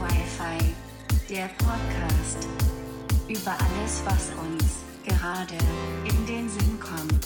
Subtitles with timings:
[0.00, 0.74] Wi-Fi,
[1.28, 2.46] der Podcast
[3.28, 5.58] über alles, was uns gerade
[6.04, 7.17] in den Sinn kommt.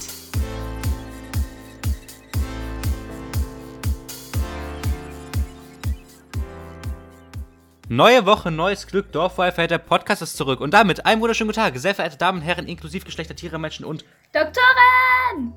[7.93, 10.63] Neue Woche, neues Glück, Dorf Wi-Fi, der Podcast ist zurück.
[10.63, 13.85] Und damit einen wunderschönen guten Tag, sehr verehrte Damen und Herren, inklusive Geschlechter, Tiere, Menschen
[13.85, 14.03] und
[14.33, 15.53] Doktorin!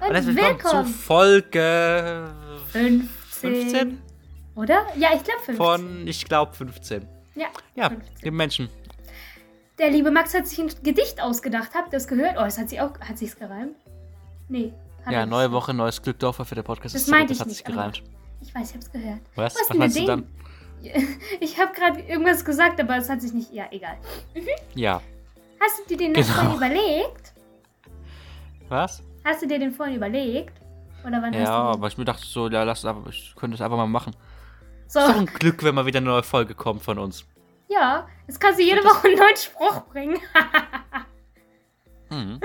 [0.00, 0.90] Und, und herzlich willkommen zu.
[0.94, 2.32] Folge
[2.72, 3.08] 15.
[3.28, 4.02] 15
[4.54, 4.86] Oder?
[4.96, 5.56] Ja, ich glaube 15.
[5.56, 7.06] von, ich glaube, 15.
[7.34, 8.14] ja, Ja, 15.
[8.22, 8.68] liebe Menschen.
[9.78, 11.72] Der liebe Max hat sich ein Gedicht ausgedacht.
[11.74, 12.36] Habt ihr das gehört?
[12.38, 12.98] Oh, es hat sich auch.
[13.00, 13.76] Hat sich's gereimt?
[14.48, 14.72] Nee.
[15.10, 15.52] Ja, neue.
[15.52, 17.18] Woche, neues Glück, Dorf Wi-Fi, der Podcast Das ist zurück.
[17.18, 18.02] meinte Das ich hat nicht, sich gereimt.
[18.40, 19.20] Ich weiß, ich hab's gehört.
[19.34, 19.54] Was?
[19.56, 20.06] Was Was meinst du dem?
[20.06, 20.26] dann?
[21.40, 23.52] Ich habe gerade irgendwas gesagt, aber es hat sich nicht.
[23.52, 23.96] Ja, egal.
[24.74, 25.00] Ja.
[25.60, 26.26] Hast du dir den Genau.
[26.26, 27.32] vorhin überlegt?
[28.68, 29.02] Was?
[29.24, 30.52] Hast du dir den vorhin überlegt?
[31.06, 31.78] Oder wann Ja, hast du den?
[31.78, 34.14] aber ich mir dachte so, ja, lass aber, ich könnte es einfach mal machen.
[34.88, 37.26] So, Ist doch ein Glück, wenn mal wieder eine neue Folge kommt von uns.
[37.68, 40.18] ja, jetzt kannst du jede das- Woche einen neuen Spruch bringen.
[42.10, 42.38] Mhm.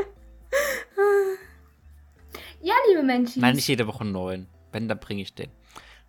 [2.61, 3.41] ja, liebe Menschen.
[3.41, 4.47] Nein, nicht jede Woche einen neuen.
[4.71, 5.51] Wenn, dann bringe ich den.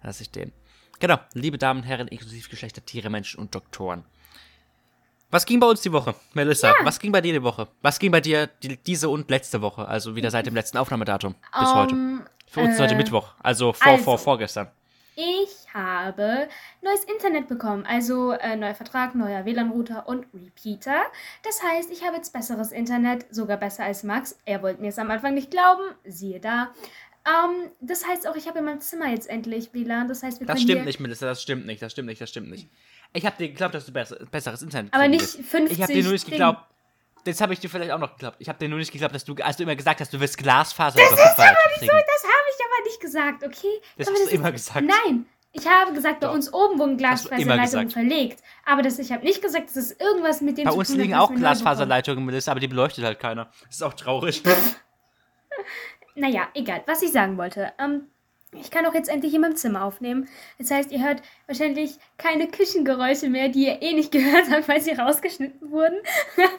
[0.02, 0.52] Lasse ich den.
[1.00, 4.04] Genau, liebe Damen und Herren, inklusive Geschlechter, Tiere, Menschen und Doktoren.
[5.30, 6.14] Was ging bei uns die Woche?
[6.34, 7.68] Melissa, was ging bei dir die Woche?
[7.80, 9.88] Was ging bei dir die, diese und letzte Woche?
[9.88, 11.94] Also wieder seit dem letzten Aufnahmedatum bis heute.
[11.94, 14.04] Ähm, Für uns ist heute äh, Mittwoch, also vor, also.
[14.04, 14.68] vor, vorgestern.
[15.16, 16.48] Ich habe
[16.82, 21.02] neues Internet bekommen, also äh, neuer Vertrag, neuer WLAN-Router und Repeater.
[21.44, 24.38] Das heißt, ich habe jetzt besseres Internet, sogar besser als Max.
[24.44, 26.70] Er wollte mir es am Anfang nicht glauben, siehe da.
[27.26, 30.08] Ähm, das heißt auch, ich habe in meinem Zimmer jetzt endlich WLAN.
[30.08, 32.20] Das heißt, wir Das können stimmt hier, nicht, Melissa, das stimmt nicht, das stimmt nicht,
[32.20, 32.68] das stimmt nicht.
[33.12, 35.50] Ich habe dir geglaubt, dass du besser, besseres Internet Aber kriegen nicht wirst.
[35.50, 36.60] 50 Ich habe dir nur nicht geglaubt.
[37.24, 38.36] Das habe ich dir vielleicht auch noch geglaubt.
[38.38, 40.38] Ich habe dir nur nicht geglaubt, dass du, als du immer gesagt hast, du willst
[40.38, 41.26] Glasfaser das ist kriegen.
[41.26, 43.80] Das habe ich aber nicht gesagt, okay?
[43.98, 44.86] Das aber hast du ist- immer gesagt.
[44.86, 46.34] Nein, ich habe gesagt, bei Doch.
[46.34, 48.42] uns oben wurden Hast du Glasfaserleitungen verlegt.
[48.64, 50.97] Aber das, ich habe nicht gesagt, dass es irgendwas mit dem Bei zu uns tun
[50.98, 51.34] hat, liegen auch.
[51.34, 53.50] Glasfaserleitungen, Melissa, aber die beleuchtet halt keiner.
[53.66, 54.42] Das ist auch traurig.
[56.15, 56.82] Naja, egal.
[56.87, 57.72] Was ich sagen wollte.
[57.78, 58.06] Ähm,
[58.53, 60.28] ich kann auch jetzt endlich in meinem Zimmer aufnehmen.
[60.59, 64.81] Das heißt, ihr hört wahrscheinlich keine Küchengeräusche mehr, die ihr eh nicht gehört habt, weil
[64.81, 65.99] sie rausgeschnitten wurden.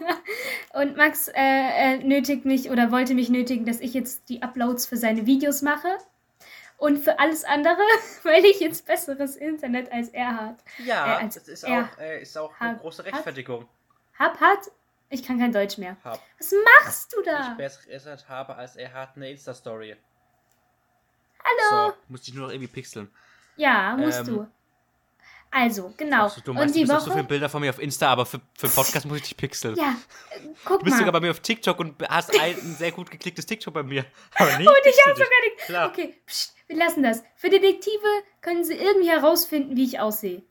[0.73, 4.85] Und Max äh, äh, nötigt mich oder wollte mich nötigen, dass ich jetzt die Uploads
[4.85, 5.97] für seine Videos mache.
[6.77, 7.81] Und für alles andere,
[8.23, 10.63] weil ich jetzt besseres Internet als er hat.
[10.83, 13.67] Ja, Äh, als das ist auch, äh, ist auch eine große Rechtfertigung.
[14.17, 14.71] Hab, hat.
[15.13, 15.97] Ich kann kein Deutsch mehr.
[16.05, 16.21] Hab.
[16.39, 17.51] Was machst du da?
[17.51, 19.97] Ich besseres Internet habe als er hat eine Insta-Story.
[21.43, 21.89] Hallo.
[21.91, 23.09] So, muss ich nur noch irgendwie pixeln.
[23.57, 24.47] Ja, musst Ähm, du.
[25.53, 26.29] Also, genau.
[26.29, 27.17] So dumm, Und weißt, du die bist auf so Woche.
[27.17, 29.75] viele Bilder von mir auf Insta, aber für, für einen Podcast muss ich dich pixeln.
[29.75, 29.97] Ja,
[30.29, 30.99] äh, guck Du bist mal.
[30.99, 34.05] sogar bei mir auf TikTok und hast ein, ein sehr gut geklicktes TikTok bei mir.
[34.35, 35.57] Aber nie Und ich habe sogar nicht.
[35.65, 35.89] Klar.
[35.89, 37.21] Okay, pst, wir lassen das.
[37.35, 37.99] Für Detektive
[38.39, 40.41] können sie irgendwie herausfinden, wie ich aussehe.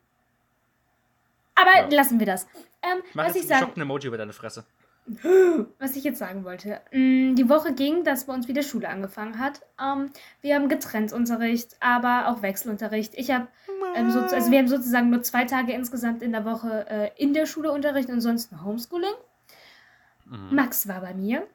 [1.55, 1.87] Aber Ja.
[1.89, 2.45] lassen wir das.
[2.83, 4.65] Ähm, Mach was, jetzt ich sagen, schockenden Emoji über deine Fresse.
[5.79, 6.81] was ich jetzt sagen wollte.
[6.91, 9.61] Mm, Die Woche ging, dass bei uns wieder Schule angefangen hat.
[9.81, 10.11] Ähm,
[10.41, 13.13] wir haben getrennt Unterricht, aber auch Wechselunterricht.
[13.15, 13.47] Ich habe,
[13.95, 17.33] ähm, so, also wir haben sozusagen nur zwei Tage insgesamt in der Woche äh, in
[17.33, 19.13] der Schule Unterricht und sonst nur Homeschooling.
[20.25, 20.55] Mhm.
[20.55, 21.47] Max war bei mir.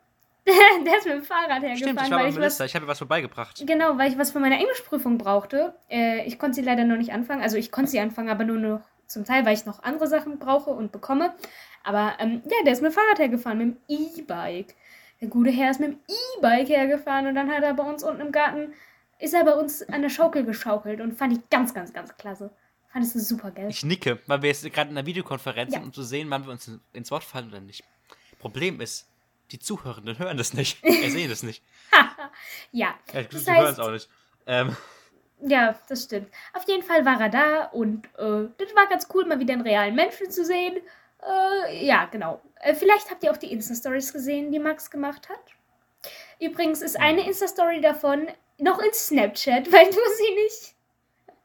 [0.86, 2.76] der ist mit dem Fahrrad hergefahren, Stimmt, ich war weil bei ich was Melissa, ich
[2.76, 3.64] habe was vorbeigebracht.
[3.66, 5.74] Genau, weil ich was für meine Englischprüfung brauchte.
[5.90, 7.42] Äh, ich konnte sie leider noch nicht anfangen.
[7.42, 10.38] Also ich konnte sie anfangen, aber nur noch zum Teil, weil ich noch andere Sachen
[10.38, 11.34] brauche und bekomme.
[11.84, 14.74] Aber ähm, ja, der ist mit dem Fahrrad hergefahren, mit dem E-Bike.
[15.20, 15.98] Der gute Herr ist mit dem
[16.38, 18.74] E-Bike hergefahren und dann hat er bei uns unten im Garten,
[19.18, 22.50] ist er bei uns an der Schaukel geschaukelt und fand ich ganz, ganz, ganz klasse.
[22.92, 23.68] Fand es super geil.
[23.70, 25.78] Ich nicke, weil wir jetzt gerade in einer Videokonferenz Ja.
[25.78, 27.84] sind, um zu sehen, wann wir uns in- ins Wort fallen oder nicht.
[28.38, 29.06] Problem ist,
[29.52, 30.82] die Zuhörenden hören das nicht.
[30.82, 31.62] Wir sehen das nicht.
[32.72, 34.08] ja, Ja, Das die hören heißt- es auch nicht.
[34.46, 34.76] Ähm,
[35.40, 36.30] ja, das stimmt.
[36.54, 39.62] Auf jeden Fall war er da und äh, das war ganz cool, mal wieder einen
[39.62, 40.78] realen Menschen zu sehen.
[41.22, 42.40] Äh, ja, genau.
[42.60, 45.40] Äh, vielleicht habt ihr auch die Insta-Stories gesehen, die Max gemacht hat.
[46.40, 48.28] Übrigens ist eine Insta-Story davon
[48.58, 50.74] noch in Snapchat, weil du sie nicht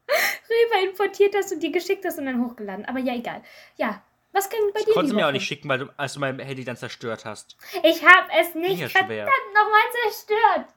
[0.10, 2.86] rüber importiert hast und dir geschickt hast und dann hochgeladen.
[2.86, 3.42] Aber ja, egal.
[3.78, 4.02] Ja,
[4.34, 6.20] was kann bei ich dir konnte es mir auch nicht schicken, weil du, als du
[6.20, 7.58] mein Handy dann zerstört hast.
[7.84, 10.68] Ich habe es nicht ja verdammt nochmal zerstört.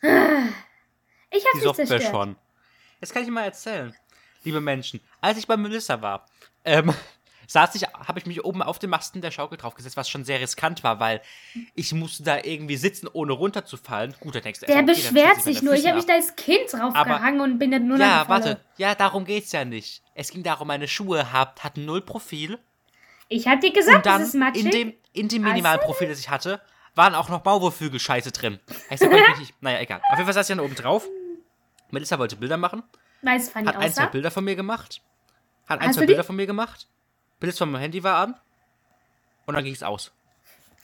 [1.30, 2.10] Ich habe Die nicht Software zerstört.
[2.14, 2.36] schon.
[3.00, 3.94] Jetzt kann ich mal erzählen,
[4.44, 5.00] liebe Menschen.
[5.20, 6.26] Als ich bei Melissa war,
[6.64, 6.92] ähm,
[7.46, 10.40] saß ich, habe ich mich oben auf den Masten der Schaukel draufgesetzt, was schon sehr
[10.40, 11.22] riskant war, weil
[11.74, 14.14] ich musste da irgendwie sitzen, ohne runterzufallen.
[14.20, 15.74] Gut, denkst du, Der okay, beschwert sich nur.
[15.74, 18.00] den Ich habe mich da als Kind draufgehangen und bin dann nur ab.
[18.02, 18.60] Ja, noch warte.
[18.76, 20.02] Ja, darum geht's ja nicht.
[20.14, 22.58] Es ging darum, meine Schuhe habt, hatten null Profil.
[23.28, 24.64] Ich hab dir gesagt, und dann das ist matschig.
[24.64, 26.60] in dem, in dem minimalen Profil, das ich hatte,
[26.94, 28.58] waren auch noch Maulwurfvögel-Scheiße drin.
[28.96, 30.00] Sag mal richtig, naja, egal.
[30.10, 31.06] Auf jeden Fall saß ich dann oben drauf.
[31.90, 32.82] Melissa wollte Bilder machen,
[33.22, 34.06] es funny hat ein, zwei.
[34.06, 35.00] Bilder von mir gemacht.
[35.66, 36.06] Hat ein, Hast zwei?
[36.06, 36.86] Bilder von mir gemacht.
[37.40, 38.34] Bild von meinem Handy war an.
[39.46, 40.12] Und dann ging es aus.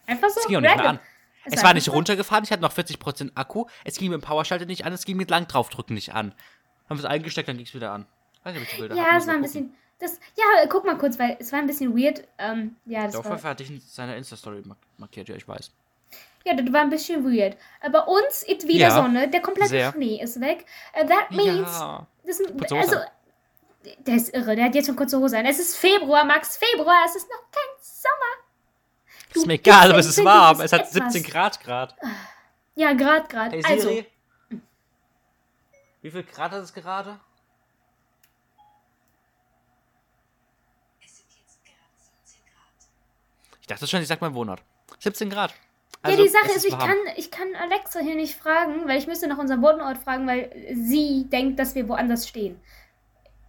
[0.06, 0.40] Einfach so.
[0.40, 0.86] Es ging auch nicht mehr an.
[0.96, 1.04] random.
[1.46, 3.66] Es war nicht runtergefahren, ich hatte noch 40% Akku.
[3.84, 6.32] Es ging mit dem Powerschalter nicht an, es ging mit lang draufdrücken nicht an.
[6.88, 8.06] Haben wir es eingesteckt, dann ging es wieder an.
[8.44, 9.42] Weiß nicht, ob ich die Bilder Ja, es war ein gucken.
[9.42, 9.74] bisschen.
[10.00, 12.26] Das, ja, guck mal kurz, weil es war ein bisschen weird.
[12.38, 15.46] Ähm, ja, das Der war, Aufwärfer hatte ich in seiner Insta-Story mark- markiert, ja, ich
[15.46, 15.70] weiß.
[16.44, 17.56] Ja, das war ein bisschen weird.
[17.80, 19.92] Aber uns ist wieder Ja, Sonne, der komplette sehr.
[19.92, 20.66] Schnee ist weg.
[20.94, 21.80] Uh, that means.
[21.80, 22.06] Ja.
[22.26, 22.96] Das, also,
[23.98, 25.46] der ist irre, der hat jetzt schon kurze Hose an.
[25.46, 28.44] Es ist Februar, Max, Februar, es ist noch kein Sommer.
[29.34, 30.60] Ist mir egal, aber es ist warm.
[30.60, 31.12] Es hat Etwas.
[31.12, 31.96] 17 Grad Grad.
[32.76, 33.52] Ja, grad, grad.
[33.52, 34.06] Hey also, Siri.
[36.02, 37.18] Wie viel Grad hat es gerade?
[41.04, 41.78] Es sind jetzt gerade
[42.24, 42.88] 17 Grad.
[43.60, 44.62] Ich dachte schon, ich sag mein Wohnort.
[44.98, 45.54] 17 Grad.
[46.04, 48.98] Ja, Also, die Sache es ist, ich kann, ich kann Alexa hier nicht fragen, weil
[48.98, 52.60] ich müsste nach unserem Wohnort fragen, weil sie denkt, dass wir woanders stehen.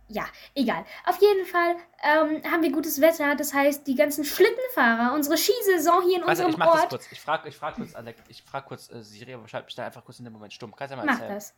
[0.07, 0.85] Ja, egal.
[1.07, 3.35] Auf jeden Fall ähm, haben wir gutes Wetter.
[3.35, 6.89] Das heißt, die ganzen Schlittenfahrer, unsere Skisaison hier in Warte, unserem ich mach das Ort.
[6.91, 7.11] kurz.
[7.11, 9.83] Ich frag, ich frag kurz, Alex, ich frag kurz äh, Siri, aber schalt mich da
[9.83, 10.75] einfach kurz in dem Moment stumm.
[10.75, 11.33] Kannst du ja mal Mach erzählen.
[11.33, 11.55] das.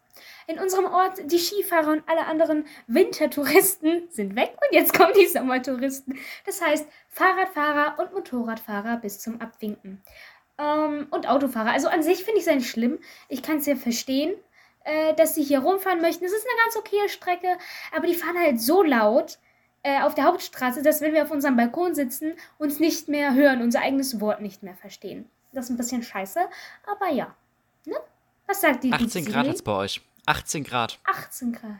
[0.47, 5.27] In unserem Ort, die Skifahrer und alle anderen Wintertouristen sind weg und jetzt kommen die
[5.27, 6.17] Sommertouristen.
[6.45, 10.01] Das heißt, Fahrradfahrer und Motorradfahrer bis zum Abwinken.
[10.57, 11.71] Ähm, und Autofahrer.
[11.71, 12.99] Also an sich finde ich es nicht schlimm.
[13.29, 14.33] Ich kann es ja verstehen,
[14.83, 16.25] äh, dass sie hier rumfahren möchten.
[16.25, 17.57] Es ist eine ganz okaye Strecke,
[17.95, 19.37] aber die fahren halt so laut
[19.83, 23.61] äh, auf der Hauptstraße, dass wenn wir auf unserem Balkon sitzen, uns nicht mehr hören,
[23.61, 25.29] unser eigenes Wort nicht mehr verstehen.
[25.53, 26.39] Das ist ein bisschen scheiße,
[26.85, 27.35] aber ja.
[27.85, 27.95] Ne?
[28.45, 29.53] Was sagt die 18 die Grad Siri?
[29.53, 30.01] hat's bei euch.
[30.25, 30.99] 18 Grad.
[31.05, 31.79] 18 Grad.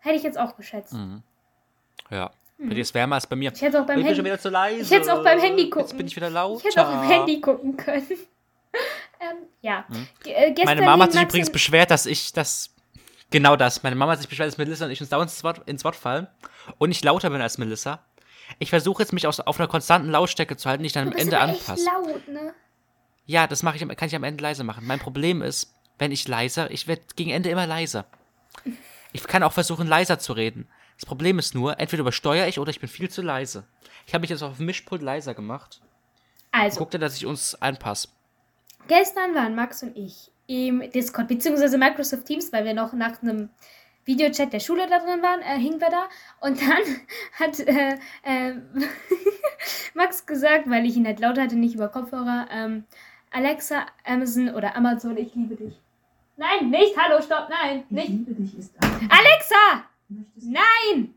[0.00, 0.92] Hätte ich jetzt auch geschätzt.
[0.92, 1.22] Mhm.
[2.10, 2.30] Ja.
[2.62, 3.52] Bei dir ist wärmer als bei mir.
[3.54, 4.30] Ich hätte auch beim bin ich schon Handy.
[4.30, 4.80] wieder zu leise.
[4.82, 5.96] Ich hätte es auch beim Handy Jetzt gucken.
[5.96, 6.58] bin ich wieder lauter.
[6.58, 8.06] Ich hätte auch beim Handy gucken können.
[9.20, 9.84] ähm, ja.
[10.22, 10.64] Ge- Äh, Hm.
[10.64, 12.70] Meine Mama hat sich übrigens beschwert, dass ich das.
[13.30, 13.82] Genau das.
[13.82, 15.96] Meine Mama hat sich beschwert, dass Melissa und ich uns dauernd ins Wort, ins Wort
[15.96, 16.26] fallen.
[16.78, 18.04] Und ich lauter bin als Melissa.
[18.58, 21.14] Ich versuche jetzt, mich aus, auf einer konstanten Lautstärke zu halten, die ich dann am
[21.14, 21.84] Ende anpasse.
[21.84, 22.52] laut, ne?
[23.26, 24.84] Ja, das mache ich, kann ich am Ende leiser machen.
[24.86, 28.06] Mein Problem ist, wenn ich leiser, ich werde gegen Ende immer leiser.
[29.12, 30.68] Ich kann auch versuchen, leiser zu reden.
[31.00, 33.64] Das Problem ist nur, entweder übersteuere ich oder ich bin viel zu leise.
[34.06, 35.80] Ich habe mich jetzt auf dem Mischpult leiser gemacht.
[36.52, 38.08] Also, Guck dir, dass ich uns anpasse.
[38.86, 43.48] gestern waren Max und ich im Discord, beziehungsweise Microsoft Teams, weil wir noch nach einem
[44.04, 46.08] Videochat der Schule da drin waren, äh, hingen wir da.
[46.40, 46.82] Und dann
[47.38, 48.54] hat äh, äh,
[49.94, 52.84] Max gesagt, weil ich ihn halt laut hatte, nicht über Kopfhörer, ähm,
[53.30, 55.80] Alexa, Amazon oder Amazon, ich liebe dich.
[56.36, 58.08] Nein, nicht, hallo, stopp, nein, Ich nicht.
[58.08, 59.08] liebe dich ist ein.
[59.10, 59.84] Alexa!
[60.36, 61.14] Nein!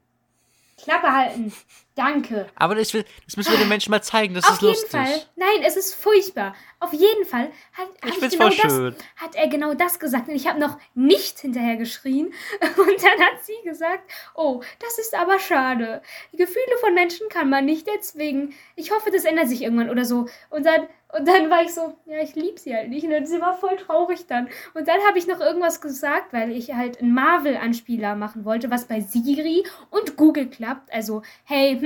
[0.84, 1.54] Klappe halten.
[1.96, 2.48] Danke.
[2.56, 4.92] Aber das, will, das müssen wir den Menschen mal zeigen, das Auf ist jeden lustig.
[4.92, 5.22] Fall.
[5.36, 6.56] Nein, es ist furchtbar.
[6.80, 10.28] Auf jeden Fall hat, Ich find's genau das, hat er genau das gesagt.
[10.28, 12.34] Und ich habe noch nicht hinterher geschrien.
[12.62, 16.02] Und dann hat sie gesagt, oh, das ist aber schade.
[16.34, 18.54] Die Gefühle von Menschen kann man nicht erzwingen.
[18.76, 20.28] Ich hoffe, das ändert sich irgendwann oder so.
[20.50, 20.88] Und dann,
[21.18, 23.06] und dann war ich so, ja, ich liebe sie halt nicht.
[23.06, 24.48] Und sie war voll traurig dann.
[24.74, 28.86] Und dann habe ich noch irgendwas gesagt, weil ich halt einen Marvel-Anspieler machen wollte, was
[28.86, 30.92] bei Siri und Google klappt.
[30.92, 31.78] Also, hey,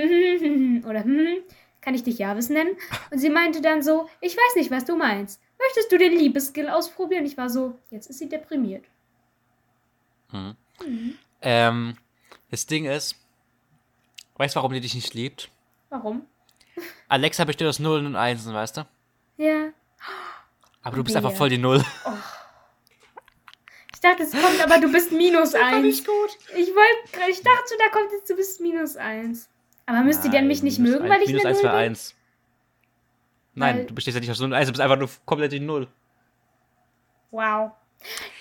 [0.87, 1.43] oder hm,
[1.81, 2.77] kann ich dich Javis nennen?
[3.11, 5.41] Und sie meinte dann so, ich weiß nicht, was du meinst.
[5.59, 7.25] Möchtest du den Liebesskill ausprobieren?
[7.25, 8.85] Ich war so, jetzt ist sie deprimiert.
[10.31, 10.55] Mhm.
[10.85, 11.17] Mhm.
[11.41, 11.97] Ähm,
[12.49, 13.15] das Ding ist,
[14.37, 15.49] weißt du, warum die dich nicht liebt?
[15.89, 16.25] Warum?
[17.09, 18.85] Alexa besteht aus Nullen und Einsen, weißt du?
[19.37, 19.69] Ja.
[20.83, 21.23] Aber du bist Wehe.
[21.23, 21.83] einfach voll die Null.
[23.93, 26.03] Ich dachte, es kommt, aber du bist minus eins.
[26.05, 26.37] gut.
[26.55, 29.49] Ich wollte, ich dachte, da kommt jetzt, du bist minus eins.
[29.85, 31.75] Aber müsst ihr denn mich nicht mögen, ein- weil ich minus eine eins Null für
[31.77, 31.85] bin?
[31.85, 32.15] eins.
[33.55, 35.51] Nein, Weil- du bestehst ja nicht aus Null und Eins, du bist einfach nur komplett
[35.51, 35.87] die Null.
[37.31, 37.71] Wow.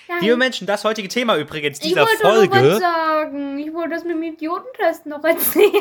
[0.07, 0.19] Nein.
[0.21, 2.77] Liebe Menschen, das heutige Thema übrigens ich dieser wollte nur was Folge.
[2.79, 3.57] sagen.
[3.57, 5.71] Ich wollte das mit dem Idiotentest noch erzählen.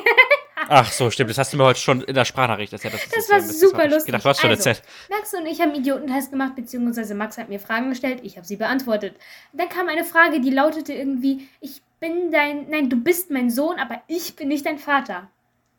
[0.56, 2.94] Ach so, stimmt, das hast du mir heute schon in der Sprachnachricht erzählt.
[2.94, 4.06] Das erzählen war super ich lustig.
[4.06, 4.86] Gedacht, du hast schon Also, erzählt.
[5.10, 8.56] Max und ich haben Idiotentest gemacht, beziehungsweise Max hat mir Fragen gestellt, ich habe sie
[8.56, 9.16] beantwortet.
[9.52, 13.78] Dann kam eine Frage, die lautete irgendwie, ich bin dein, nein, du bist mein Sohn,
[13.78, 15.28] aber ich bin nicht dein Vater.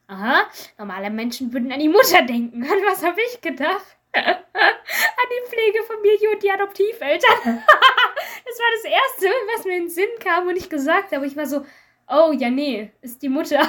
[0.08, 0.44] Aha,
[0.78, 2.64] normale Menschen würden an die Mutter denken.
[2.72, 3.98] An was habe ich gedacht?
[4.14, 7.20] an die Pflegefamilie und die Adoptiveltern.
[7.44, 11.28] das war das Erste, was mir in den Sinn kam und ich gesagt habe.
[11.28, 11.66] Ich war so,
[12.08, 13.68] oh ja, nee, ist die Mutter.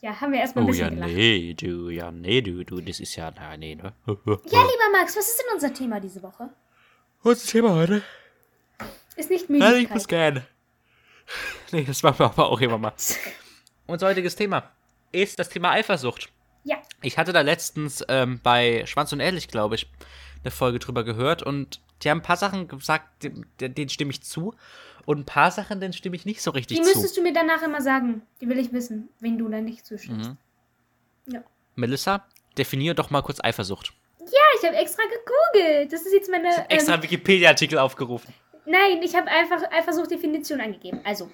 [0.00, 1.12] Ja, haben wir erstmal ein Oh bisschen ja, gelacht.
[1.12, 3.92] nee, du, ja, nee, du, du, das ist ja, na, nee, ne?
[4.06, 6.48] Ja, lieber Max, was ist denn unser Thema diese Woche?
[7.22, 8.02] Was ist das Thema heute?
[9.16, 10.08] Ist nicht Nein, ich muss Müdigkeit.
[10.34, 10.46] gern.
[11.72, 12.92] Nee, das machen wir aber auch immer mal.
[13.86, 14.70] Unser heutiges Thema
[15.12, 16.28] ist das Thema Eifersucht.
[16.64, 16.76] Ja.
[17.02, 19.90] Ich hatte da letztens ähm, bei Schwanz und Ehrlich, glaube ich,
[20.42, 24.10] eine Folge drüber gehört und die haben ein paar Sachen gesagt, de- de- denen stimme
[24.10, 24.54] ich zu
[25.06, 26.88] und ein paar Sachen, denen stimme ich nicht so richtig Die zu.
[26.90, 28.22] müsstest du mir danach immer sagen.
[28.40, 30.30] Die will ich wissen, wenn du da nicht zustimmst.
[30.30, 31.34] Mhm.
[31.34, 31.42] Ja.
[31.76, 32.26] Melissa,
[32.58, 33.92] definier doch mal kurz Eifersucht.
[34.20, 34.26] Ja,
[34.60, 35.92] ich habe extra gegoogelt.
[35.92, 36.68] Das ist jetzt meine.
[36.68, 38.32] Extra Ähm, Wikipedia-Artikel aufgerufen.
[38.66, 41.00] nein, ich habe einfach Eifersucht-Definition angegeben.
[41.04, 41.30] Also,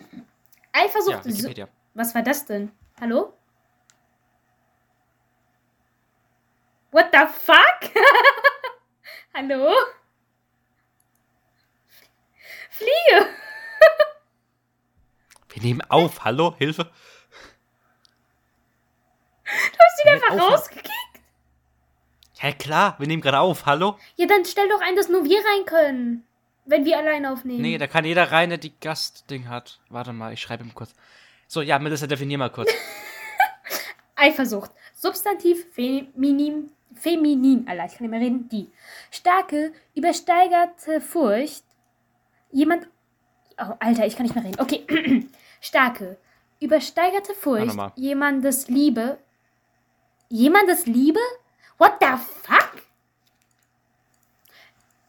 [0.73, 1.17] Eifersucht.
[1.17, 1.69] Ja, so, Wikipedia.
[1.95, 2.71] was war das denn?
[3.01, 3.33] Hallo?
[6.93, 7.93] What the fuck?
[9.35, 9.71] Hallo?
[12.71, 13.27] Fliege!
[15.57, 16.23] Wir nehmen auf.
[16.25, 16.85] Hallo, Hilfe.
[19.45, 20.53] Du hast ihn einfach auf.
[20.53, 20.91] rausgekickt?
[22.43, 23.65] Ja klar, wir nehmen gerade auf.
[23.65, 23.97] Hallo?
[24.17, 26.25] Ja, dann stell doch ein, dass nur wir rein können.
[26.67, 27.63] Wenn wir alleine aufnehmen.
[27.63, 29.81] Nee, da kann jeder rein, der die Gastding hat.
[29.89, 30.95] Warte mal, ich schreibe ihm kurz.
[31.47, 32.71] So, ja, Melissa, definier mal kurz.
[34.17, 34.73] Eifersucht.
[34.93, 36.71] Substantiv feminin.
[36.95, 38.49] Feminin, Alter, ich kann nicht mehr reden.
[38.51, 38.71] Die.
[39.11, 41.65] Starke, übersteigerte Furcht.
[42.51, 42.89] Jemand.
[43.59, 44.61] Oh, Alter, ich kann nicht mehr reden.
[44.61, 44.85] Okay.
[45.67, 46.17] Starke,
[46.61, 47.77] übersteigerte Furcht.
[47.97, 49.19] Jemandes Liebe.
[50.29, 51.21] Jemandes Liebe?
[51.79, 52.83] What the fuck?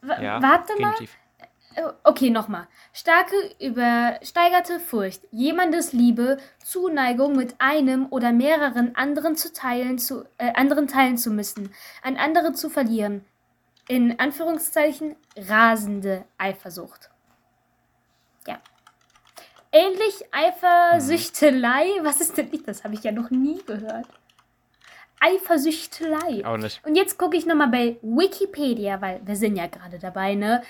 [0.02, 0.94] W Ja, warte mal.
[0.94, 1.18] Genitiv.
[1.80, 2.68] Oh, Okay, nochmal.
[2.92, 10.54] Starke, übersteigerte Furcht, jemandes Liebe, Zuneigung mit einem oder mehreren anderen zu teilen, zu, äh,
[10.56, 11.72] anderen teilen zu müssen,
[12.02, 13.24] an andere zu verlieren.
[13.88, 17.12] In Anführungszeichen rasende Eifersucht.
[19.72, 21.86] Ähnlich Eifersüchtelei.
[22.02, 22.68] Was ist denn nicht?
[22.68, 24.08] Das habe ich ja noch nie gehört.
[25.20, 26.46] Eifersüchtelei.
[26.46, 26.86] Auch nicht.
[26.86, 30.64] Und jetzt gucke ich nochmal bei Wikipedia, weil wir sind ja gerade dabei, ne?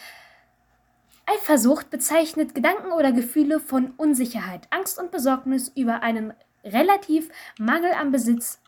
[1.25, 8.12] Eifersucht bezeichnet Gedanken oder Gefühle von Unsicherheit, Angst und Besorgnis über einen relativ Mangel an
[8.12, 8.62] Besitz,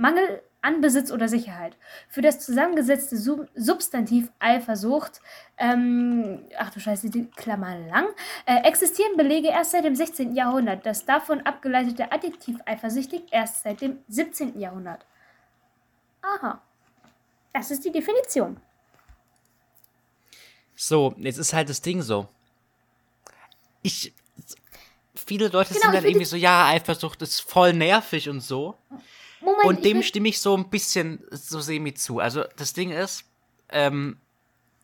[0.00, 1.76] Mangel an Besitz oder Sicherheit.
[2.08, 5.20] Für das zusammengesetzte Sub Substantiv Eifersucht,
[5.58, 8.06] ähm, ach du Scheiße, die Klammer lang,
[8.46, 10.34] äh, existieren Belege erst seit dem 16.
[10.34, 10.84] Jahrhundert.
[10.84, 14.58] Das davon abgeleitete Adjektiv eifersüchtig erst seit dem 17.
[14.58, 15.04] Jahrhundert.
[16.22, 16.60] Aha.
[17.52, 18.58] Das ist die Definition.
[20.74, 22.28] So, jetzt ist halt das Ding so.
[23.82, 24.14] Ich.
[25.14, 28.76] Viele Leute Genau, sind dann irgendwie so, ja, Eifersucht ist voll nervig und so.
[29.40, 32.18] Moment, Und dem stimme ich so ein bisschen so semi zu.
[32.18, 33.24] Also das Ding ist,
[33.70, 34.18] ähm,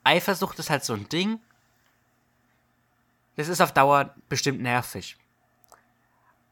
[0.05, 1.41] Eifersucht ist halt so ein Ding.
[3.37, 5.17] Das ist auf Dauer bestimmt nervig.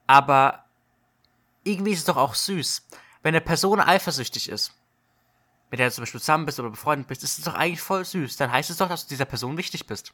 [0.06, 0.64] Aber
[1.62, 2.86] irgendwie ist es doch auch süß.
[3.22, 4.74] Wenn eine Person eifersüchtig ist,
[5.70, 8.04] mit der du zum Beispiel zusammen bist oder befreundet bist, ist es doch eigentlich voll
[8.04, 8.36] süß.
[8.36, 10.12] Dann heißt es doch, dass du dieser Person wichtig bist.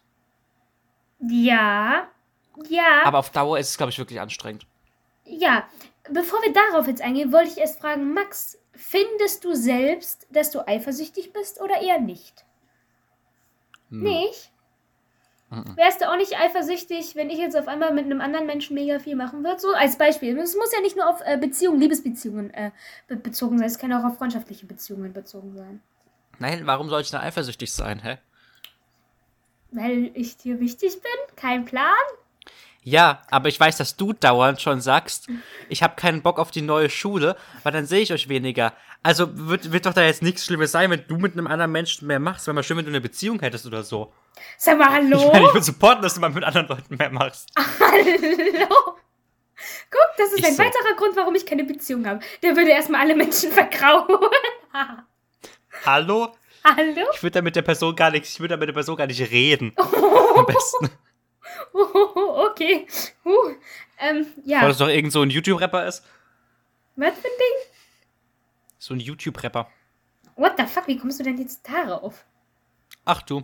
[1.19, 2.07] Ja.
[2.69, 3.03] Ja.
[3.05, 4.67] Aber auf Dauer ist es, glaube ich, wirklich anstrengend.
[5.25, 5.69] Ja.
[6.13, 10.67] Bevor wir darauf jetzt eingehen, wollte ich erst fragen, Max, findest du selbst, dass du
[10.67, 12.45] eifersüchtig bist oder eher nicht?
[13.91, 14.03] Hm.
[14.03, 14.51] Nicht?
[15.51, 19.01] Wärst du auch nicht eifersüchtig, wenn ich jetzt auf einmal mit einem anderen Menschen mega
[19.01, 19.59] viel machen würde?
[19.59, 20.39] So als Beispiel.
[20.39, 22.71] Es muss ja nicht nur auf äh, Beziehungen, Liebesbeziehungen äh,
[23.09, 23.67] be bezogen sein.
[23.67, 25.83] Es kann auch auf freundschaftliche Beziehungen bezogen sein.
[26.39, 28.19] Nein, warum soll ich da eifersüchtig sein, hä?
[29.73, 31.37] Weil ich dir wichtig bin?
[31.37, 31.97] Kein Plan?
[32.83, 35.29] Ja, aber ich weiß, dass du dauernd schon sagst,
[35.69, 38.73] ich habe keinen Bock auf die neue Schule, weil dann sehe ich euch weniger.
[39.03, 42.07] Also wird, wird doch da jetzt nichts Schlimmes sein, wenn du mit einem anderen Menschen
[42.07, 42.47] mehr machst.
[42.47, 44.13] Wäre mal schön, wenn du eine Beziehung hättest oder so.
[44.57, 45.19] Sag mal, hallo?
[45.19, 47.51] Ich meine, ich würde supporten, dass du mal mit anderen Leuten mehr machst.
[47.81, 48.69] Hallo?
[49.91, 50.63] Guck, das ist Ich ein so.
[50.63, 52.21] weiterer Grund, warum ich keine Beziehung habe.
[52.43, 54.07] Der würde erstmal alle Menschen vergrauen.
[55.85, 56.29] Hallo?
[56.65, 57.07] Hallo?
[57.15, 59.07] Ich würde da mit der Person gar nichts, ich würde da mit der Person gar
[59.07, 59.75] nicht reden.
[60.37, 60.91] Am besten.
[62.51, 62.87] Okay.
[63.25, 63.55] Uh,
[63.99, 64.63] ähm, ja.
[64.63, 66.05] Weil das doch irgend so ein YouTube-Rapper ist.
[66.97, 67.73] Was für ein Ding?
[68.79, 69.69] So ein YouTube-Rapper.
[70.37, 70.87] What the fuck?
[70.87, 72.25] Wie kommst du denn jetzt darauf?
[73.05, 73.43] Ach du,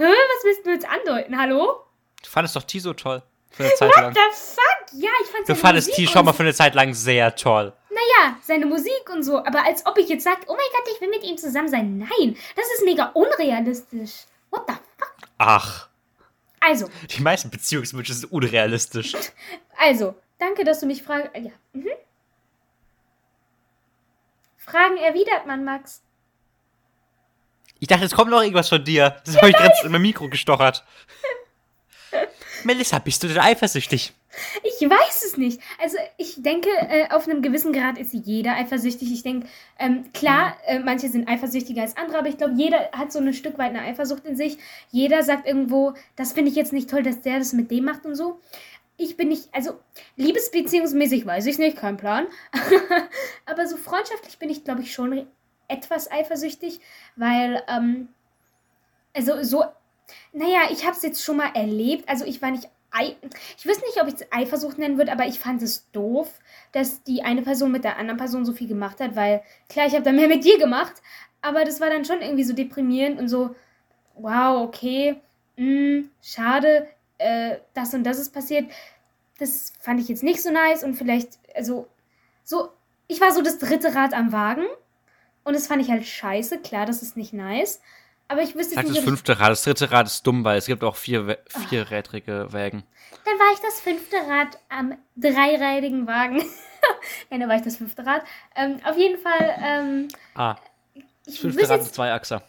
[0.00, 0.04] Hä?
[0.04, 1.38] Was willst du jetzt andeuten?
[1.38, 1.84] Hallo?
[2.22, 3.22] du fandest doch T so toll.
[3.50, 4.14] Für eine Zeit What lang.
[4.14, 5.02] the fuck?
[5.02, 7.74] Ja, ich fand Du fandest Musik T schon mal für eine Zeit lang sehr toll.
[7.90, 9.38] Naja, seine Musik und so.
[9.44, 11.98] Aber als ob ich jetzt sage, oh mein Gott, ich will mit ihm zusammen sein.
[11.98, 14.24] Nein, das ist mega unrealistisch.
[14.50, 15.14] What the fuck?
[15.36, 15.89] Ach,
[16.60, 19.14] Also, die meisten Beziehungswünsche sind unrealistisch.
[19.78, 21.30] Also, danke, dass du mich fragst.
[21.34, 21.50] Ja.
[21.72, 21.88] Mhm.
[24.58, 26.02] Fragen erwidert man, Max.
[27.80, 29.20] Ich dachte, es kommt noch irgendwas von dir.
[29.24, 30.84] Das habe ich gerade in mein Mikro gestochert.
[32.64, 34.12] Melissa, bist du denn eifersüchtig?
[34.64, 35.60] Ich weiß es nicht.
[35.82, 39.12] Also, ich denke, äh, auf einem gewissen Grad ist jeder eifersüchtig.
[39.12, 39.46] Ich denke,
[39.78, 43.32] ähm, klar, äh, manche sind eifersüchtiger als andere, aber ich glaube, jeder hat so ein
[43.32, 44.58] Stück weit eine Eifersucht in sich.
[44.90, 48.06] Jeder sagt irgendwo, das finde ich jetzt nicht toll, dass der das mit dem macht
[48.06, 48.40] und so.
[49.00, 49.80] ich bin nicht, also
[50.16, 52.26] liebesbeziehungsmäßig weiß ich nicht, kein Plan.
[53.46, 55.26] Aber so freundschaftlich bin ich, glaube ich, schon
[55.68, 56.80] etwas eifersüchtig,
[57.16, 58.08] weil, ähm,
[59.14, 59.64] also so,
[60.32, 62.08] naja, ich habe es jetzt schon mal erlebt.
[62.08, 62.68] Also ich war nicht,
[62.98, 66.40] ich weiß nicht, ob ich es Eifersucht nennen würde, aber ich fand es doof,
[66.72, 69.94] dass die eine Person mit der anderen Person so viel gemacht hat, weil klar, ich
[69.94, 70.94] habe da mehr mit dir gemacht,
[71.42, 73.54] aber das war dann schon irgendwie so deprimierend und so,
[74.16, 75.20] wow, okay,
[75.56, 78.70] mh, schade, äh, das und das ist passiert.
[79.38, 81.86] Das fand ich jetzt nicht so nice und vielleicht, also,
[82.44, 82.70] so,
[83.08, 84.66] ich war so das dritte Rad am Wagen
[85.44, 87.80] und das fand ich halt scheiße, klar, das ist nicht nice.
[88.30, 89.50] Aber ich wüsste Sag jetzt das nicht, ich, fünfte Rad.
[89.50, 92.84] Das dritte Rad ist dumm, weil es gibt auch vier, Wä- vierrädrige Wägen.
[93.24, 96.36] dann war ich das fünfte Rad am dreirädigen Wagen.
[97.30, 98.22] Nein, dann war ich das fünfte Rad.
[98.54, 100.54] Ähm, auf jeden Fall, ähm, Ah,
[101.26, 102.42] das fünfte Rad ist Zweiachser.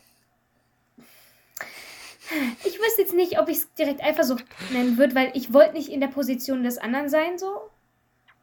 [2.64, 5.90] Ich wüsste jetzt nicht, ob ich es direkt Eifersucht nennen würde, weil ich wollte nicht
[5.90, 7.70] in der Position des anderen sein, so.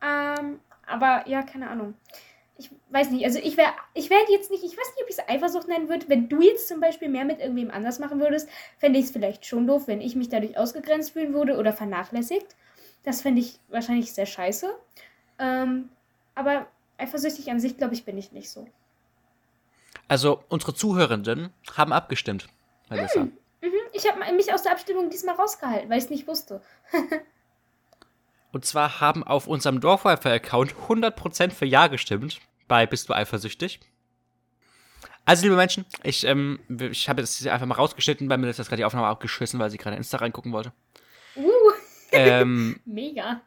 [0.03, 1.95] Ähm, aber ja, keine Ahnung.
[2.59, 5.17] Ich weiß nicht, also ich wäre ich wär jetzt nicht, ich weiß nicht, ob ich
[5.17, 6.09] es Eifersucht nennen würde.
[6.09, 8.49] Wenn du jetzt zum Beispiel mehr mit irgendwem anders machen würdest,
[8.79, 12.57] fände ich es vielleicht schon doof, wenn ich mich dadurch ausgegrenzt fühlen würde oder vernachlässigt.
[13.05, 14.75] Das fände ich wahrscheinlich sehr scheiße.
[15.39, 15.89] Ähm,
[16.35, 16.67] aber
[16.99, 18.67] eifersüchtig an sich, glaube ich, bin ich nicht so.
[20.09, 22.49] Also, unsere Zuhörenden haben abgestimmt,
[22.91, 23.25] Melissa.
[23.61, 26.61] Mhm, ich habe mich aus der Abstimmung diesmal rausgehalten, weil ich es nicht wusste.
[28.53, 32.41] Und zwar haben auf unserem Dorfwifi-Account 100% für Ja gestimmt.
[32.67, 33.81] Bei Bist du eifersüchtig?
[35.25, 38.77] Also, liebe Menschen, ich, ähm, ich habe jetzt einfach mal rausgeschnitten, weil mir das gerade
[38.77, 40.73] die Aufnahme abgeschissen, weil sie gerade Insta reingucken wollte.
[41.37, 41.51] Uh,
[42.13, 43.43] ähm, mega.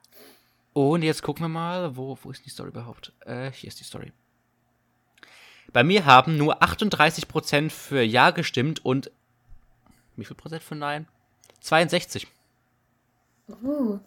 [0.73, 3.13] und jetzt gucken wir mal, wo, wo ist die Story überhaupt?
[3.25, 4.13] Äh, hier ist die Story.
[5.73, 9.09] Bei mir haben nur 38% für Ja gestimmt und
[10.15, 11.07] wie viel Prozent für Nein?
[11.61, 12.27] 62.
[13.63, 13.99] Uh.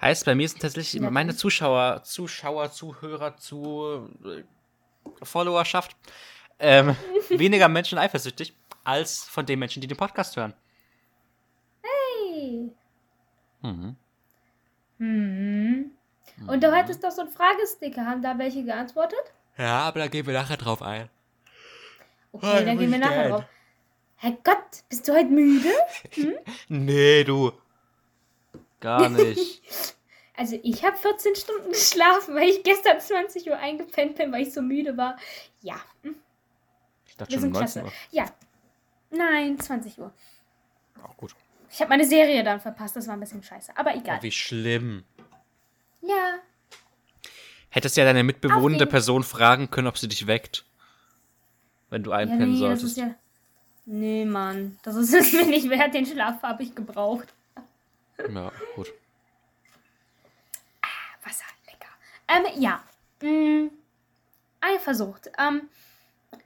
[0.00, 1.34] Heißt, bei mir sind tatsächlich meine.
[1.34, 4.42] Zuschauer, Zuschauer, Zuhörer, zu äh,
[5.24, 5.96] Followerschaft
[6.58, 6.96] ähm,
[7.30, 10.54] weniger Menschen eifersüchtig als von den Menschen, die den Podcast hören.
[11.82, 12.70] Hey.
[13.62, 13.96] Mhm.
[14.98, 15.90] Hm.
[16.46, 18.04] Und du hattest doch so einen Fragesticker.
[18.04, 19.18] Haben da welche geantwortet?
[19.56, 21.08] Ja, aber da gehen wir nachher drauf ein.
[22.32, 23.30] Okay, Oh, dann gehen wir nachher gern.
[23.30, 23.44] drauf.
[24.16, 25.68] Herrgott, bist du heute müde?
[26.68, 27.52] Nee, du.
[28.80, 29.62] Gar nicht.
[30.38, 34.52] Also ich habe 14 Stunden geschlafen, weil ich gestern 20 Uhr eingepennt bin, weil ich
[34.52, 35.16] so müde war.
[35.62, 36.14] Ja, hm,
[37.08, 37.84] Ich dachte wir schon sind 19 klasse.
[37.86, 37.92] Uhr.
[38.10, 38.26] Ja.
[39.08, 40.12] Nein, 20 Uhr.
[41.02, 41.34] Auch gut.
[41.70, 43.72] Ich habe meine Serie dann verpasst, das war ein bisschen scheiße.
[43.78, 44.18] Aber egal.
[44.20, 45.04] Oh, wie schlimm.
[46.02, 46.34] Ja.
[47.70, 50.66] Hättest ja deine mitbewohnende Person fragen können, ob sie dich weckt.
[51.88, 52.84] Wenn du Ja, einpennen nee, das solltest.
[52.84, 53.14] ist ja.
[53.86, 54.78] Nee, Mann.
[54.82, 55.94] Das ist es mir nicht wert.
[55.94, 57.32] Den Schlaf habe ich gebraucht.
[58.18, 58.92] Ja, gut.
[61.24, 61.88] Wasser, lecker.
[62.28, 62.82] Ähm, ja.
[63.22, 63.70] Mm,
[64.60, 65.30] Eifersucht.
[65.38, 65.68] Ähm,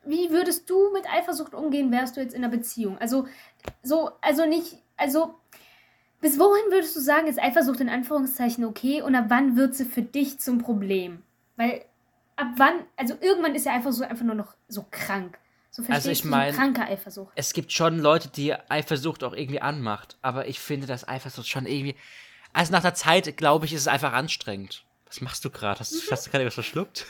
[0.05, 2.99] wie würdest du mit Eifersucht umgehen, wärst du jetzt in einer Beziehung?
[2.99, 3.27] Also,
[3.83, 5.35] so, also nicht, also,
[6.21, 9.85] bis wohin würdest du sagen, ist Eifersucht in Anführungszeichen okay und ab wann wird sie
[9.85, 11.23] für dich zum Problem?
[11.57, 11.85] Weil,
[12.37, 15.39] ab wann, also irgendwann ist ja Eifersucht einfach nur noch so krank.
[15.73, 17.33] So verstehst Also ich du, mein- so kranke Eifersucht.
[17.37, 20.17] Es gibt schon Leute, die Eifersucht auch irgendwie anmacht.
[20.23, 21.95] Aber ich finde, dass Eifersucht schon irgendwie.
[22.53, 24.85] Also nach der Zeit, glaube ich, ist es einfach anstrengend.
[25.07, 25.79] Was machst du gerade?
[25.81, 27.07] Hast, hast du gerade was verschluckt?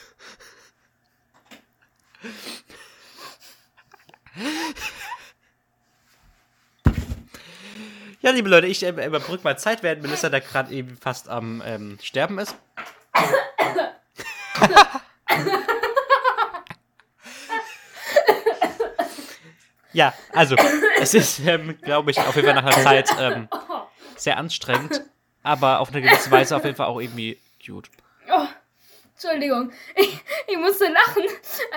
[8.21, 11.61] Ja, liebe Leute, ich äh, überbrücke mal Zeit, während Melissa da gerade eben fast am
[11.65, 12.55] ähm, Sterben ist.
[19.93, 20.55] Ja, also,
[20.99, 23.47] es ist, ähm, glaube ich, auf jeden Fall nach einer Zeit ähm,
[24.15, 25.01] sehr anstrengend,
[25.43, 27.89] aber auf eine gewisse Weise auf jeden Fall auch irgendwie cute.
[28.29, 28.47] Oh,
[29.13, 31.23] Entschuldigung, ich, ich musste lachen,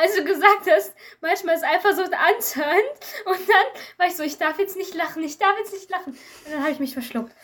[0.01, 3.01] als du gesagt hast, manchmal ist Eifersucht anzörend.
[3.27, 6.13] Und dann war ich so, ich darf jetzt nicht lachen, ich darf jetzt nicht lachen.
[6.13, 7.35] Und dann habe ich mich verschluckt.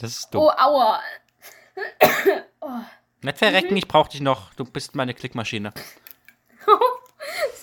[0.00, 0.42] Das ist dumm.
[0.42, 1.00] Oh, aua.
[3.22, 4.54] Nicht verrecken, ich brauche dich noch.
[4.54, 5.72] Du bist meine Klickmaschine.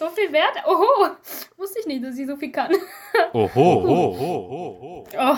[0.01, 0.65] So viel Wert?
[0.65, 1.15] Oho,
[1.57, 2.71] wusste ich nicht, dass ich so viel kann.
[3.33, 5.07] Oho, ho, ho, ho, ho.
[5.15, 5.37] Oh.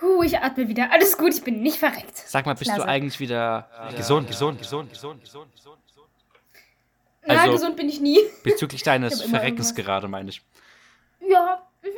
[0.00, 0.90] Huh, ich atme wieder.
[0.90, 2.16] Alles gut, ich bin nicht verreckt.
[2.16, 2.80] Sag mal, bist Klasse.
[2.80, 6.08] du eigentlich wieder gesund, gesund, gesund, gesund, gesund, gesund, gesund?
[7.26, 8.18] Na, Also- gesund bin ich nie.
[8.42, 10.40] Bezüglich deines Verreckens gerade, meine ich.
[11.20, 11.66] Ja.
[11.82, 11.88] Mhm.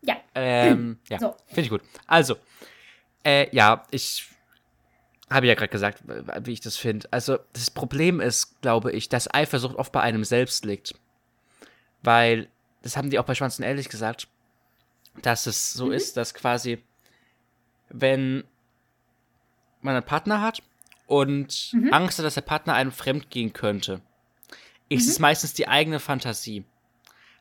[0.00, 0.16] Ja.
[0.34, 1.34] Ähm, ja, So.
[1.48, 1.82] finde ich gut.
[2.06, 2.36] Also,
[3.22, 4.30] äh, ja, ich
[5.30, 6.02] habe ja gerade gesagt,
[6.44, 7.08] wie ich das finde.
[7.12, 10.94] Also, das Problem ist, glaube ich, dass Eifersucht oft bei einem selbst liegt.
[12.02, 12.48] Weil,
[12.82, 14.28] das haben die auch bei Schwanzen ehrlich gesagt,
[15.22, 16.82] dass es so ist, dass quasi
[17.88, 18.44] wenn
[19.80, 20.62] man einen Partner hat
[21.06, 21.92] und Mhm.
[21.92, 24.00] Angst hat, dass der Partner einem fremd gehen könnte,
[24.88, 25.10] ist Mhm.
[25.10, 26.64] es meistens die eigene Fantasie.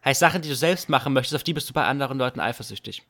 [0.03, 3.01] Heißt, Sachen, die du selbst machen möchtest, auf die bist du bei anderen Leuten eifersüchtig.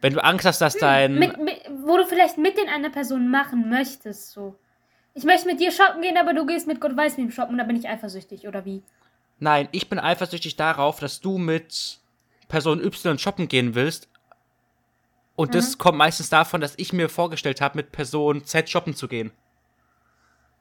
[0.00, 1.12] Wenn du Angst hast, dass dein.
[1.12, 1.59] Hm, Mit, mit,
[1.90, 4.56] wo du vielleicht mit den anderen Personen machen möchtest, so.
[5.12, 7.58] Ich möchte mit dir shoppen gehen, aber du gehst mit Gott weiß wem shoppen und
[7.58, 8.82] da bin ich eifersüchtig, oder wie?
[9.40, 11.98] Nein, ich bin eifersüchtig darauf, dass du mit
[12.48, 14.08] Person Y shoppen gehen willst.
[15.34, 19.08] Und das kommt meistens davon, dass ich mir vorgestellt habe, mit Person Z shoppen zu
[19.08, 19.32] gehen.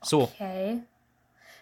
[0.01, 0.79] So, Okay.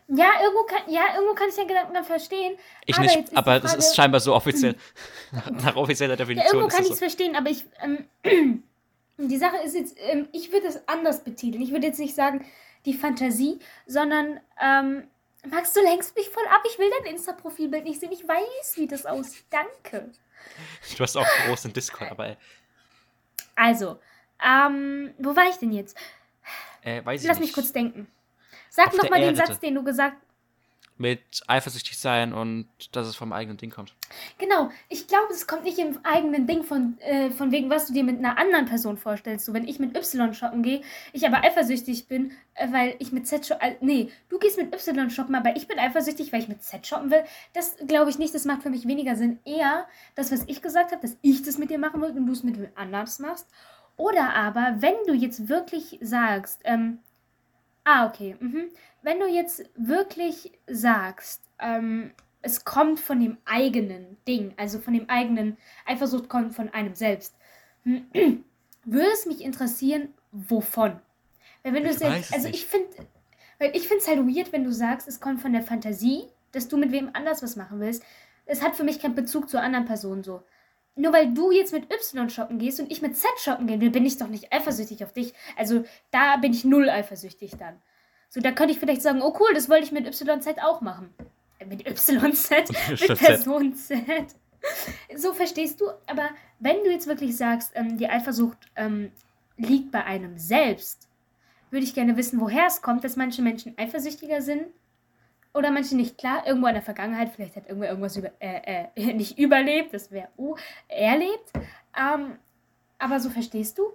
[0.09, 2.57] Ja, irgendwo kann, ja, irgendwo kann ich den Gedanken dann verstehen.
[2.85, 4.75] ich aber nicht, aber das ist scheinbar so offiziell.
[5.31, 7.05] nach, nach offizieller Ja, Definition irgendwo ist kann ich es es so.
[7.05, 7.65] verstehen, aber ich.
[7.81, 8.63] Ähm,
[9.17, 11.61] die Sache ist jetzt, ähm, ich würde es anders betiteln.
[11.61, 12.45] Ich würde jetzt nicht sagen,
[12.85, 15.07] die Fantasie, sondern, ähm,
[15.49, 16.61] Max, du lenkst mich voll ab.
[16.69, 18.11] Ich will dein Insta-Profilbild nicht sehen.
[18.11, 19.45] Ich weiß, wie das aussieht.
[19.49, 20.11] Danke.
[20.97, 22.35] Du hast auch großen Discord, aber äh,
[23.55, 23.99] Also,
[24.43, 25.97] ähm, wo war ich denn jetzt?
[26.83, 27.47] äh, weiß ich Lass nicht.
[27.47, 28.07] mich kurz denken.
[28.69, 29.35] Sag Auf noch der mal den.
[29.35, 30.17] Satz, den du gesagt
[30.99, 33.93] Mit eifersüchtig sein und dass es vom eigenen Ding kommt.
[34.39, 37.93] Genau, ich glaube, es kommt nicht im eigenen Ding von, äh, von wegen, was du
[37.93, 39.45] dir mit einer anderen Person vorstellst.
[39.45, 40.81] So, wenn ich mit Y shoppen gehe,
[41.13, 43.67] ich aber eifersüchtig bin, äh, weil ich mit Z shoppen.
[43.67, 46.87] Äh, nee, du gehst mit Y shoppen, aber ich bin eifersüchtig, weil ich mit Z
[46.87, 47.23] shoppen will.
[47.53, 49.39] Das glaube ich nicht, das macht für mich weniger Sinn.
[49.45, 52.33] Eher das, was ich gesagt habe, dass ich das mit dir machen will und du
[52.33, 53.47] es mit wem anders machst.
[53.97, 56.99] Oder aber, wenn du jetzt wirklich sagst, ähm,
[57.87, 58.69] ah, okay, mhm.
[59.01, 65.09] wenn du jetzt wirklich sagst, ähm, es kommt von dem eigenen Ding, also von dem
[65.09, 67.35] eigenen, Eifersucht kommt von einem selbst,
[67.83, 70.99] würde es mich interessieren, wovon?
[71.63, 72.89] Weil wenn du Ich es jetzt, also ich finde,
[73.57, 76.67] weil ich finde es halt weird, wenn du sagst, es kommt von der Fantasie, dass
[76.67, 78.03] du mit wem anders was machen willst.
[78.45, 80.43] Es hat für mich keinen Bezug zur anderen Person so.
[80.97, 83.91] Nur weil du jetzt mit Y shoppen gehst und ich mit Z shoppen gehen will,
[83.91, 85.33] bin ich doch nicht eifersüchtig auf dich.
[85.55, 87.75] Also da bin ich null eifersüchtig dann.
[88.29, 91.13] So, da könnte ich vielleicht sagen, oh cool, das wollte ich mit YZ auch machen.
[91.59, 92.09] Äh, Mit YZ,
[92.89, 93.19] mit.
[93.19, 94.03] Person Z.
[95.15, 96.29] So verstehst du, aber
[96.59, 99.11] wenn du jetzt wirklich sagst, ähm, die Eifersucht ähm,
[99.55, 101.07] liegt bei einem selbst,
[101.69, 104.67] würde ich gerne wissen, woher es kommt, dass manche Menschen eifersüchtiger sind
[105.57, 106.17] oder manche nicht.
[106.17, 110.11] Klar, irgendwo in der Vergangenheit, vielleicht hat irgendwer irgendwas über, äh, äh, nicht überlebt, das
[110.11, 110.55] wäre uh,
[110.87, 111.51] erlebt.
[111.97, 112.37] Ähm,
[112.99, 113.91] aber so verstehst du?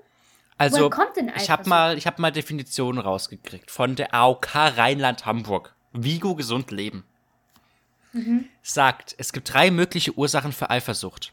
[0.58, 4.54] Also, Woher kommt denn ich habe mal, ich hab mal Definitionen rausgekriegt von der AOK
[4.54, 5.74] Rheinland-Hamburg.
[5.92, 7.04] Vigo gesund leben.
[8.12, 8.48] Mhm.
[8.62, 11.32] Sagt, es gibt drei mögliche Ursachen für Eifersucht.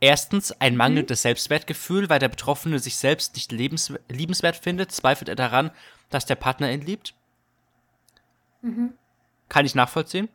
[0.00, 0.56] Erstens Mhm.
[0.58, 5.70] ein mangelndes Selbstwertgefühl, weil der Betroffene sich selbst nicht lebens liebenswert findet, zweifelt er daran,
[6.10, 7.14] dass der Partner ihn liebt.
[8.62, 8.94] Mhm.
[9.48, 10.28] Kann ich nachvollziehen.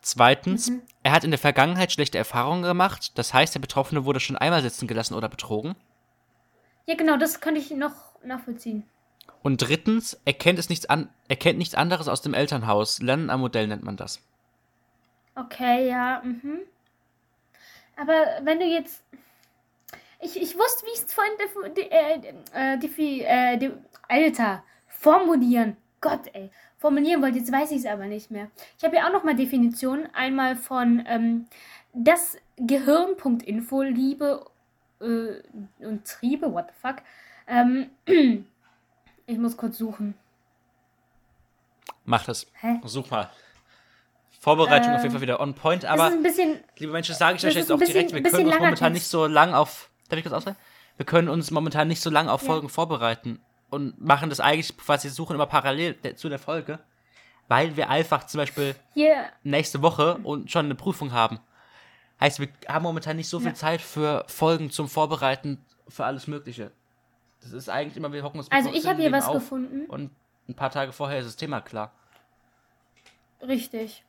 [0.00, 0.82] Zweitens, Mhm.
[1.02, 4.62] er hat in der Vergangenheit schlechte Erfahrungen gemacht, das heißt, der Betroffene wurde schon einmal
[4.62, 5.74] sitzen gelassen oder betrogen.
[6.86, 8.84] Ja, genau, das könnte ich noch nachvollziehen.
[9.42, 13.00] Und drittens, er kennt, es nichts an, er kennt nichts anderes aus dem Elternhaus.
[13.02, 14.20] Lernen am Modell nennt man das.
[15.34, 16.60] Okay, ja, mhm.
[17.96, 19.02] Aber wenn du jetzt.
[20.20, 21.32] Ich, ich wusste, wie ich es vorhin.
[22.54, 23.70] Äh, äh, äh,
[24.08, 25.76] Alter, formulieren.
[26.00, 26.50] Gott, ey.
[26.78, 28.50] Formulieren wollte, jetzt weiß ich es aber nicht mehr.
[28.78, 30.08] Ich habe ja auch nochmal Definitionen.
[30.14, 31.46] Einmal von ähm,
[31.94, 34.44] das Gehirn.info, Liebe
[35.00, 36.96] äh, und Triebe, what the fuck.
[37.48, 37.90] Ähm,
[39.26, 40.14] ich muss kurz suchen.
[42.04, 42.46] Mach das.
[42.60, 42.80] Hä?
[42.84, 43.30] Such mal.
[44.40, 46.60] Vorbereitung Äh, auf jeden Fall wieder on point, Das aber ist ein bisschen.
[46.78, 48.74] liebe Menschen, das sage ich das euch jetzt auch bisschen- direkt, wir können uns momentan
[48.76, 48.92] Text.
[48.92, 49.90] nicht so lang auf.
[50.08, 50.56] Darf ich kurz ausreden?
[50.98, 52.46] Wir können uns momentan nicht so lang auf Ja.
[52.48, 56.78] Folgen vorbereiten und machen das eigentlich, quasi suchen immer parallel zu der Folge,
[57.48, 61.40] weil wir einfach zum Beispiel Hier, nächste Woche und schon eine Prüfung haben.
[62.20, 63.54] Heißt, wir haben momentan nicht so viel Ja.
[63.54, 66.70] Zeit für Folgen zum Vorbereiten für alles Mögliche.
[67.42, 69.86] Das ist eigentlich immer, wir hocken uns also ich habe hier was gefunden.
[69.86, 70.10] Und
[70.48, 71.92] ein paar Tage vorher ist das Thema klar.
[73.42, 74.02] Richtig.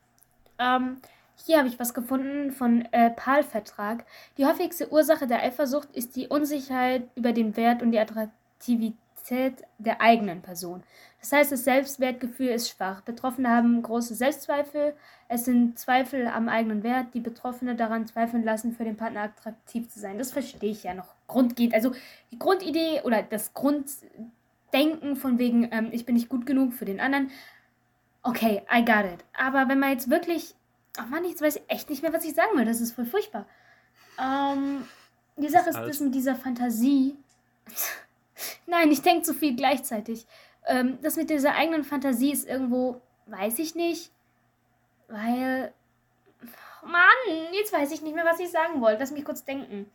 [0.58, 0.96] Ähm,
[1.44, 4.04] hier habe ich was gefunden von äh, PAL-Vertrag.
[4.38, 8.96] Die häufigste Ursache der Eifersucht ist die Unsicherheit über den Wert und die Attraktivität
[9.30, 10.82] der eigenen Person.
[11.20, 13.00] Das heißt, das Selbstwertgefühl ist schwach.
[13.00, 14.94] Betroffene haben große Selbstzweifel.
[15.28, 19.88] Es sind Zweifel am eigenen Wert, die Betroffene daran zweifeln lassen, für den Partner attraktiv
[19.88, 20.18] zu sein.
[20.18, 21.14] Das verstehe ich ja noch.
[21.26, 21.92] Grundgeht, also
[22.30, 27.00] die Grundidee oder das Grunddenken von wegen, ähm, ich bin nicht gut genug für den
[27.00, 27.30] anderen,
[28.22, 29.24] Okay, I got it.
[29.32, 30.54] Aber wenn man jetzt wirklich.
[30.96, 32.64] Ach Mann, jetzt weiß ich echt nicht mehr, was ich sagen will.
[32.64, 33.46] Das ist voll furchtbar.
[34.18, 34.84] Ähm,
[35.36, 35.98] die Sache ist alles.
[35.98, 37.16] das mit dieser Fantasie.
[38.66, 40.26] Nein, ich denke zu viel gleichzeitig.
[40.66, 44.10] Ähm, das mit dieser eigenen Fantasie ist irgendwo, weiß ich nicht.
[45.08, 45.72] Weil.
[46.84, 49.00] Mann, jetzt weiß ich nicht mehr, was ich sagen wollte.
[49.00, 49.90] Lass mich kurz denken.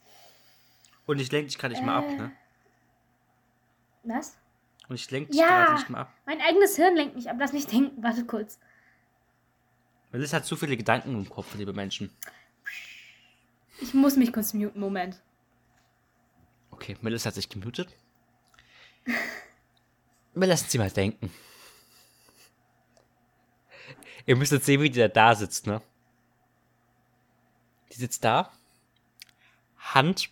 [1.06, 2.15] Und ich lenke dich gerade nicht mal ab, Äh.
[2.17, 2.32] ne?
[4.03, 4.36] Was?
[4.89, 5.47] Und ich lenke dich Ja.
[5.47, 6.13] gerade nicht mal ab.
[6.25, 7.38] Mein eigenes Hirn lenkt mich ab.
[7.39, 8.03] Lass mich denken.
[8.03, 8.60] Warte kurz.
[10.12, 12.10] Melissa hat zu viele Gedanken im Kopf, liebe Menschen.
[13.79, 14.79] Ich muss mich kurz muten.
[14.79, 15.21] Moment.
[16.71, 17.88] Okay, Melissa hat sich gemutet.
[19.06, 21.32] Wir lassen sie mal denken.
[24.26, 25.82] Ihr müsst jetzt sehen, wie die da, da sitzt, ne?
[27.92, 28.52] Die sitzt da,
[29.78, 30.30] Hand,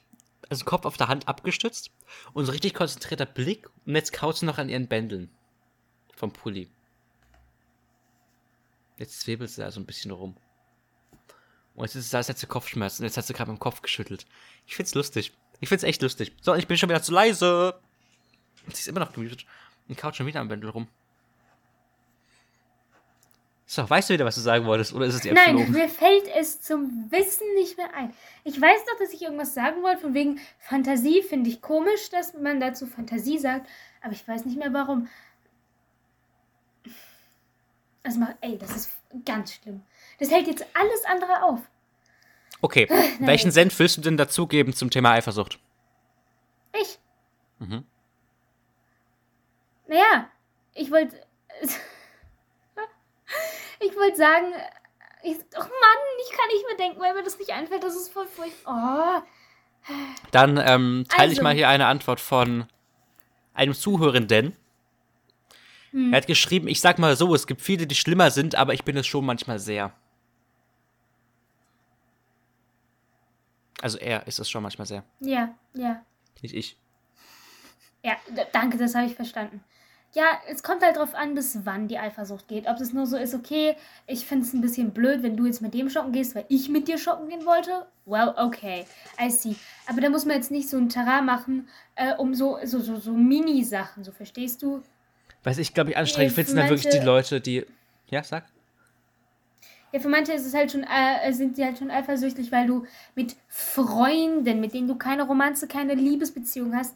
[0.49, 1.91] also Kopf auf der Hand abgestützt
[2.33, 5.29] und so richtig konzentrierter Blick und jetzt kaut sie noch an ihren Bändeln
[6.15, 6.71] vom Pulli.
[8.97, 10.37] Jetzt zwiebelt sie da so ein bisschen rum.
[11.75, 13.61] Und jetzt ist es, als hätte sie Kopfschmerzen und jetzt hat sie gerade mit dem
[13.61, 14.25] Kopf geschüttelt.
[14.65, 15.33] Ich find's lustig.
[15.59, 16.35] Ich find's echt lustig.
[16.41, 17.79] So, ich bin schon wieder zu leise.
[18.75, 19.45] Sie ist immer noch gemutet
[19.87, 20.87] und kaut schon wieder am Bändel rum.
[23.65, 24.91] So, weißt du wieder, was du sagen wolltest?
[24.91, 25.71] Oder ist es dir Nein, entflogen?
[25.71, 28.13] mir fällt es zum Wissen nicht mehr ein.
[28.43, 32.33] Ich weiß doch, dass ich irgendwas sagen wollte, von wegen Fantasie finde ich komisch, dass
[32.33, 33.69] man dazu Fantasie sagt,
[34.01, 35.07] aber ich weiß nicht mehr warum.
[38.03, 38.91] Das macht, ey, das ist
[39.25, 39.81] ganz schlimm.
[40.19, 41.61] Das hält jetzt alles andere auf.
[42.59, 42.89] Okay,
[43.21, 45.59] welchen Senf willst du denn dazugeben zum Thema Eifersucht?
[46.73, 46.99] Ich.
[47.59, 47.85] Mhm.
[49.91, 50.29] Naja,
[50.73, 51.21] ich wollte.
[53.83, 54.53] Ich wollte sagen.
[55.23, 57.83] Ich, oh Mann, ich kann nicht mehr denken, weil mir das nicht einfällt.
[57.83, 59.23] Das ist voll furchtbar.
[59.89, 59.91] Oh.
[60.31, 61.43] Dann ähm, teile ich Also.
[61.43, 62.67] mal hier eine Antwort von
[63.55, 64.55] einem Zuhörenden.
[65.91, 66.13] Hm.
[66.13, 68.83] Er hat geschrieben, ich sag mal so, es gibt viele, die schlimmer sind, aber ich
[68.83, 69.93] bin es schon manchmal sehr.
[73.81, 76.05] Also er ist es schon manchmal sehr, Ja, ja.
[76.43, 76.77] nicht ich.
[78.03, 78.15] Ja,
[78.51, 79.63] danke, das habe ich verstanden.
[80.13, 82.67] Ja, es kommt halt drauf an, bis wann die Eifersucht geht.
[82.67, 83.75] Ob es nur so ist, okay,
[84.07, 86.67] ich finde es ein bisschen blöd, wenn du jetzt mit dem shoppen gehst, weil ich
[86.67, 87.85] mit dir shoppen gehen wollte.
[88.05, 88.85] Well, okay,
[89.21, 89.55] I see.
[89.87, 92.97] Aber da muss man jetzt nicht so ein Terrain machen, äh, um so, so, so,
[92.97, 94.83] so Mini-Sachen, so verstehst du?
[95.43, 97.65] Was ich, glaube ich, anstrengend finde, sind dann wirklich die Leute, die.
[98.09, 98.43] Ja, sag.
[99.93, 102.85] Ja, für manche ist es halt schon, äh, sind sie halt schon eifersüchtig, weil du
[103.15, 106.95] mit Freunden, mit denen du keine Romanze, keine Liebesbeziehung hast,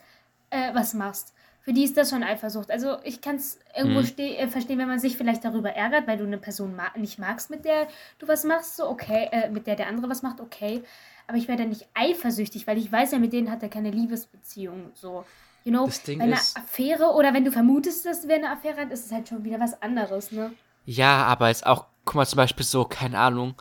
[0.49, 1.34] äh, was machst.
[1.65, 2.69] Für die ist das schon Eifersucht.
[2.71, 6.23] Also ich kann es irgendwo äh, verstehen, wenn man sich vielleicht darüber ärgert, weil du
[6.23, 7.88] eine Person ma nicht magst, mit der
[8.19, 10.84] du was machst, so okay, äh, mit der der andere was macht, okay.
[11.28, 14.91] Aber ich werde nicht eifersüchtig, weil ich weiß ja, mit denen hat er keine Liebesbeziehung.
[14.93, 15.25] So,
[15.63, 18.51] you know, Das Ding bei einer ist- Affäre oder wenn du vermutest, dass wer eine
[18.51, 20.54] Affäre hat, ist es halt schon wieder was anderes, ne?
[20.86, 23.56] Ja, aber jetzt auch, guck mal, zum Beispiel so, keine Ahnung,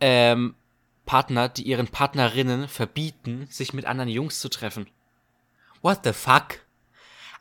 [0.00, 0.54] ähm,
[1.04, 4.88] Partner, die ihren Partnerinnen verbieten, sich mit anderen Jungs zu treffen.
[5.82, 6.60] What the fuck?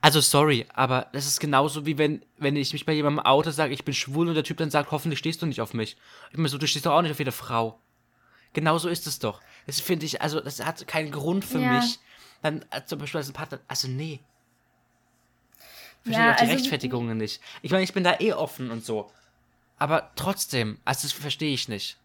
[0.05, 3.73] Also sorry, aber das ist genauso wie wenn, wenn ich mich bei jemandem Auto sage,
[3.73, 5.97] ich bin schwul und der Typ dann sagt, hoffentlich stehst du nicht auf mich.
[6.27, 7.79] Ich bin mir so, du stehst doch auch nicht auf jede Frau.
[8.53, 9.41] Genauso ist es doch.
[9.65, 11.73] Das finde ich, also das hat keinen Grund für Ja.
[11.79, 11.97] mich.
[12.43, 14.19] Dann äh, zum Beispiel als ein Partner, also nee.
[16.03, 17.41] Verstehe Ja, auch die also- Rechtfertigungen nicht.
[17.63, 19.11] Ich meine, ich bin da eh offen und so.
[19.79, 21.97] Aber trotzdem, also das verstehe ich nicht.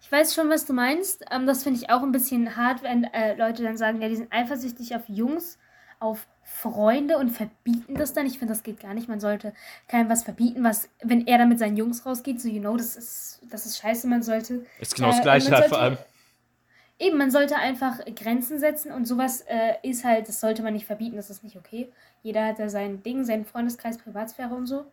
[0.00, 1.22] Ich weiß schon, was du meinst.
[1.30, 4.16] Ähm, das finde ich auch ein bisschen hart, wenn äh, Leute dann sagen, ja, die
[4.16, 5.57] sind eifersüchtig auf Jungs,
[6.00, 8.26] auf Freunde und verbieten das dann.
[8.26, 9.08] Ich finde, das geht gar nicht.
[9.08, 9.52] Man sollte
[9.88, 12.96] keinem was verbieten, was, wenn er dann mit seinen Jungs rausgeht, so, you know, das
[12.96, 14.06] ist, das ist scheiße.
[14.06, 14.64] Man sollte.
[14.80, 15.98] Ist genau das Äh, Gleiche halt vor sollte- allem.
[17.00, 20.84] Eben, man sollte einfach Grenzen setzen und sowas äh, ist halt, das sollte man nicht
[20.86, 21.92] verbieten, das ist nicht okay.
[22.24, 24.84] Jeder hat da sein Ding, seinen Freundeskreis, Privatsphäre und so.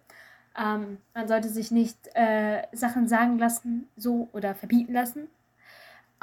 [0.56, 5.30] Ähm, man sollte sich nicht äh, Sachen sagen lassen, so oder verbieten lassen.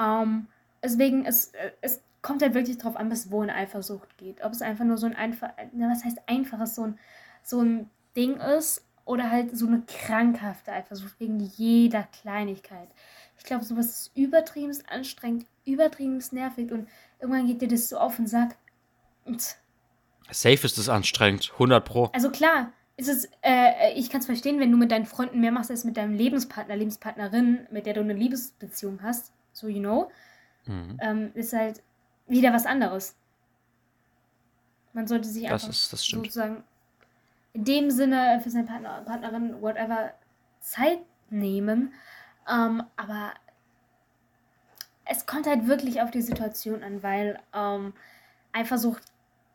[0.00, 0.46] Ähm,
[0.82, 4.42] deswegen, es, äh, es kommt halt wirklich drauf an, bis wo eine Eifersucht geht.
[4.44, 6.98] Ob es einfach nur so ein einfach, na, was heißt einfaches, so ein,
[7.42, 12.88] so ein Ding ist oder halt so eine krankhafte Eifersucht wegen jeder Kleinigkeit.
[13.37, 18.16] Ich glaube, sowas ist übertrieben anstrengend, übertrieben nervig und irgendwann geht dir das so auf
[18.16, 18.56] den Sack.
[19.24, 19.56] Und
[20.30, 22.04] Safe ist es anstrengend, 100 pro.
[22.12, 25.50] also klar, ist es, äh, ich kann es verstehen, wenn du mit deinen Freunden mehr
[25.50, 30.11] machst als mit deinem Lebenspartner, Lebenspartnerin, mit der du eine Liebesbeziehung hast, so you know,
[30.66, 30.96] Mhm.
[31.00, 31.82] ähm, ist halt
[32.26, 33.16] wieder was anderes.
[34.92, 36.64] Man sollte sich Das einfach ist- sozusagen
[37.54, 40.12] in dem Sinne für seine Partner, Partnerin, whatever,
[40.61, 41.92] Zeit nehmen.
[42.48, 43.32] Ähm, aber
[45.04, 47.92] es kommt halt wirklich auf die Situation an, weil ähm,
[48.52, 49.02] Eifersucht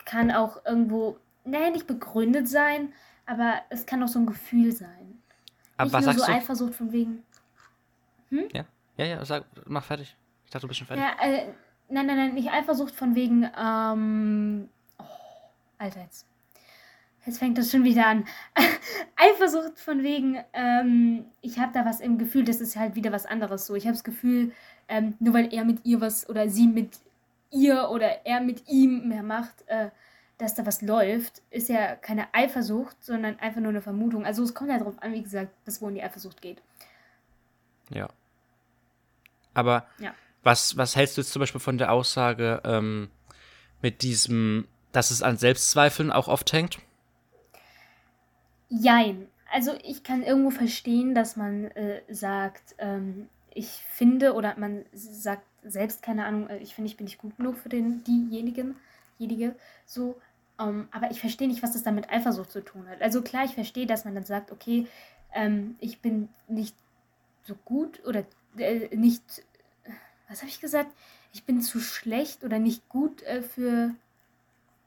[0.05, 2.93] kann auch irgendwo, naja, nicht begründet sein,
[3.25, 5.21] aber es kann auch so ein Gefühl sein.
[5.77, 6.37] Aber nicht was nur sagst so du?
[6.37, 7.23] Eifersucht von wegen,
[8.53, 8.65] Ja,
[8.97, 10.15] ja, ja, sag, mach fertig.
[10.45, 11.03] Ich dachte, du bist schon fertig.
[11.05, 11.53] Ja, äh,
[11.89, 14.69] nein, nein, nein, nicht Eifersucht von wegen, ähm,
[14.99, 15.03] oh,
[15.77, 16.25] Alter, jetzt,
[17.25, 18.25] jetzt fängt das schon wieder an.
[19.15, 23.25] Eifersucht von wegen, ähm, ich habe da was im Gefühl, das ist halt wieder was
[23.25, 23.75] anderes so.
[23.75, 24.51] Ich habe das Gefühl,
[24.87, 26.99] ähm, nur weil er mit ihr was oder sie mit
[27.51, 29.89] ihr oder er mit ihm mehr macht, äh,
[30.37, 34.25] dass da was läuft, ist ja keine Eifersucht, sondern einfach nur eine Vermutung.
[34.25, 36.61] Also es kommt ja darauf an, wie gesagt, bis wohin die Eifersucht geht.
[37.89, 38.07] Ja.
[39.53, 40.13] Aber Ja.
[40.47, 43.09] Was, was hältst du jetzt zum Beispiel von der Aussage ähm,
[43.81, 46.79] mit diesem, dass es an Selbstzweifeln auch oft hängt?
[48.69, 49.27] Jein.
[49.51, 55.43] Also ich kann irgendwo verstehen, dass man äh, sagt, ähm, ich finde, oder man sagt
[55.63, 58.77] selbst, keine Ahnung, äh, ich finde, ich bin nicht gut genug für den, diejenigen,
[59.17, 59.53] jenige,
[59.85, 60.15] so.
[60.59, 63.01] Ähm, aber ich verstehe nicht, was das dann mit Eifersucht zu tun hat.
[63.01, 64.87] Also klar, ich verstehe, dass man dann sagt, okay,
[65.33, 66.75] ähm, ich bin nicht
[67.43, 68.23] so gut oder
[68.57, 69.43] äh, nicht,
[70.29, 70.91] was habe ich gesagt?
[71.33, 73.93] Ich bin zu schlecht oder nicht gut äh, für.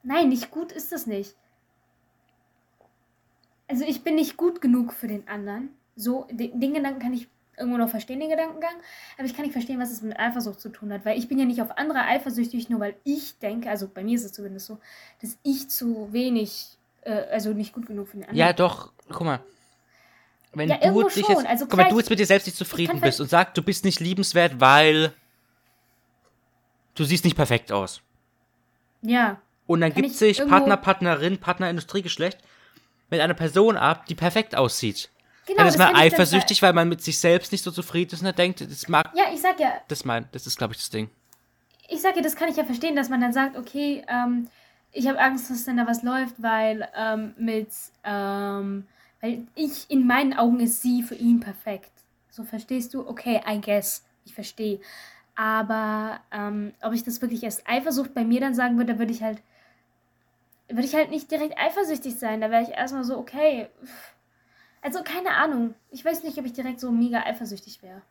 [0.03, 1.35] Nein, nicht gut ist das nicht.
[3.67, 5.69] Also ich bin nicht gut genug für den anderen.
[5.95, 7.27] So, den, den Gedanken kann ich
[7.57, 8.73] irgendwo noch verstehen, den Gedankengang.
[9.17, 11.05] Aber ich kann nicht verstehen, was es mit Eifersucht zu tun hat.
[11.05, 14.15] Weil ich bin ja nicht auf andere eifersüchtig, nur weil ich denke, also bei mir
[14.15, 14.79] ist es zumindest so,
[15.21, 19.21] dass ich zu wenig, äh, also nicht gut genug für den anderen Ja, doch, guck
[19.21, 19.39] mal.
[20.53, 21.29] Wenn Ja, du dich schon.
[21.29, 23.57] jetzt, Also guck klar, du ich- jetzt mit dir selbst nicht zufrieden bist und sagst,
[23.57, 25.13] du bist nicht liebenswert, weil
[26.95, 28.01] du siehst nicht perfekt aus.
[29.01, 32.37] Ja, Und dann gibt ich sich Partner, Partnerin, Partner, Industriegeschlecht
[33.09, 35.09] mit einer Person ab, die perfekt aussieht.
[35.45, 35.59] genau.
[35.59, 38.27] dann ist man dann eifersüchtig, weil man mit sich selbst nicht so zufrieden ist und
[38.27, 40.89] er denkt, das mag, Ja, ich sag ja, das mein, das ist, glaube ich, das
[40.91, 41.09] Ding.
[41.89, 44.47] ich sage, das kann ich ja verstehen, dass man dann sagt, okay, ähm,
[44.91, 47.69] ich habe Angst, dass dann da was läuft, weil ähm, mit,
[48.03, 48.85] ähm,
[49.21, 51.91] weil ich in meinen Augen ist sie für ihn perfekt.
[52.29, 53.07] So verstehst du?
[53.07, 54.79] Okay, I guess, ich verstehe.
[55.41, 59.11] Aber ähm, ob ich das wirklich als Eifersucht bei mir dann sagen würde, da würde
[59.11, 59.41] ich halt,
[60.69, 62.41] würde ich halt nicht direkt eifersüchtig sein.
[62.41, 63.67] Da wäre ich erstmal so, okay.
[64.83, 65.73] Also keine Ahnung.
[65.89, 68.03] Ich weiß nicht, ob ich direkt so mega eifersüchtig wäre.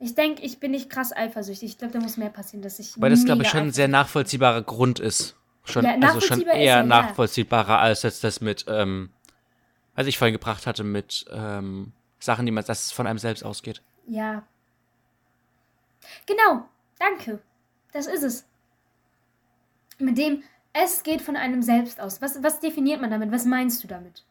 [0.00, 1.70] Ich denke, ich bin nicht krass eifersüchtig.
[1.70, 3.00] Ich glaube, da muss mehr passieren, dass ich.
[3.00, 5.36] Weil das, glaube ich, schon ein sehr nachvollziehbarer Grund ist.
[5.62, 6.82] Schon, Ja, also schon ist eher er, ja.
[6.82, 9.10] nachvollziehbarer als jetzt das mit, ähm,
[9.94, 13.44] was ich vorhin gebracht hatte, mit ähm, Sachen, die man, dass es von einem selbst
[13.44, 13.82] ausgeht.
[14.08, 14.42] Ja.
[16.26, 17.40] Genau, danke.
[17.92, 18.44] Das ist es.
[19.98, 22.20] Mit dem, es geht von einem selbst aus.
[22.20, 23.30] Was, was definiert man damit?
[23.32, 24.24] Was meinst du damit?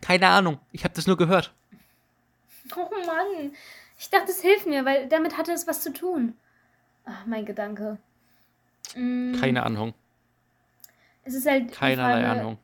[0.00, 1.52] Keine Ahnung, ich habe das nur gehört.
[2.76, 3.52] Oh Mann.
[3.98, 6.36] Ich dachte, es hilft mir, weil damit hatte es was zu tun.
[7.04, 7.98] Ach, mein Gedanke.
[8.94, 9.92] Mm, Keine Ahnung,
[11.24, 11.72] Es ist halt.
[11.72, 12.58] keinerlei Frage, Ahnung.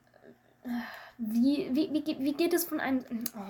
[1.19, 3.05] Wie, wie, wie, geht- wie geht es von einem.
[3.37, 3.41] Oh.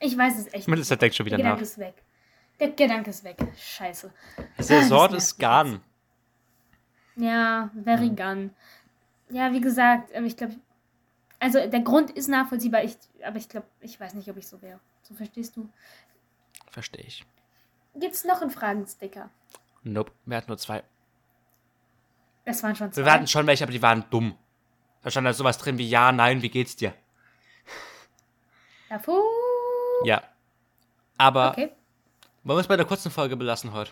[0.00, 1.68] Ich weiß es echt Melissa denkt schon wieder Der Gedanke nach.
[1.68, 1.94] ist weg.
[2.60, 3.36] Der Gedanke ist weg.
[3.56, 4.12] Scheiße.
[4.36, 5.80] Der das Sort ist Garn.
[7.16, 8.50] Ja, very gun.
[9.30, 10.54] Ja, wie gesagt, ähm, ich glaube,
[11.40, 14.60] also der Grund ist nachvollziehbar, ich, aber ich glaube, ich weiß nicht, ob ich so
[14.62, 14.80] wäre.
[15.02, 15.68] So verstehst du?
[16.70, 17.24] Verstehe ich.
[17.94, 19.30] Gibt's noch einen Fragensticker?
[19.82, 20.82] Nope, wir hatten nur zwei.
[22.44, 23.04] Das waren schon zwei.
[23.04, 24.36] Wir hatten schon welche, aber die waren dumm.
[25.02, 26.92] Da stand da sowas drin wie Ja, Nein, wie geht's dir?
[28.88, 29.22] Davor.
[30.04, 30.22] Ja.
[31.18, 31.70] Aber Okay.
[32.44, 33.90] wollen wir es bei der kurzen Folge belassen heute?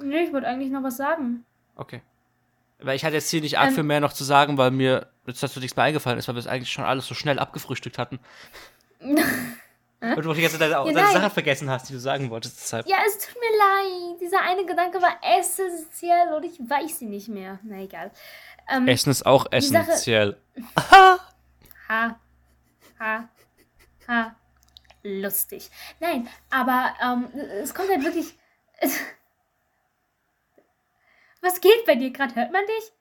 [0.00, 1.44] Nee, ich wollte eigentlich noch was sagen.
[1.76, 2.00] Okay.
[2.78, 5.08] Weil ich hatte jetzt hier nicht arg Ähm, viel mehr noch zu sagen, weil mir
[5.26, 7.98] jetzt dazu nichts mehr eingefallen ist, weil wir es eigentlich schon alles so schnell abgefrühstückt
[7.98, 8.18] hatten.
[10.02, 11.12] Und du die ganze Zeit auch Ja, deine.
[11.12, 12.58] Sachen vergessen hast, die du sagen wolltest.
[12.58, 12.86] Deshalb.
[12.88, 14.20] Ja, es tut mir leid.
[14.22, 17.58] Dieser eine Gedanke war essentiell und ich weiß sie nicht mehr.
[17.62, 18.10] Na egal.
[18.70, 20.38] Ähm, Essen ist auch Die Sache- essentiell.
[21.90, 22.18] Ha,
[22.98, 23.28] ha,
[24.08, 24.36] ha.
[25.02, 25.70] Lustig.
[25.98, 27.28] Nein, aber ähm,
[27.62, 28.38] es kommt halt wirklich.
[31.42, 32.34] Was geht bei dir gerade?
[32.34, 32.92] Hört man dich?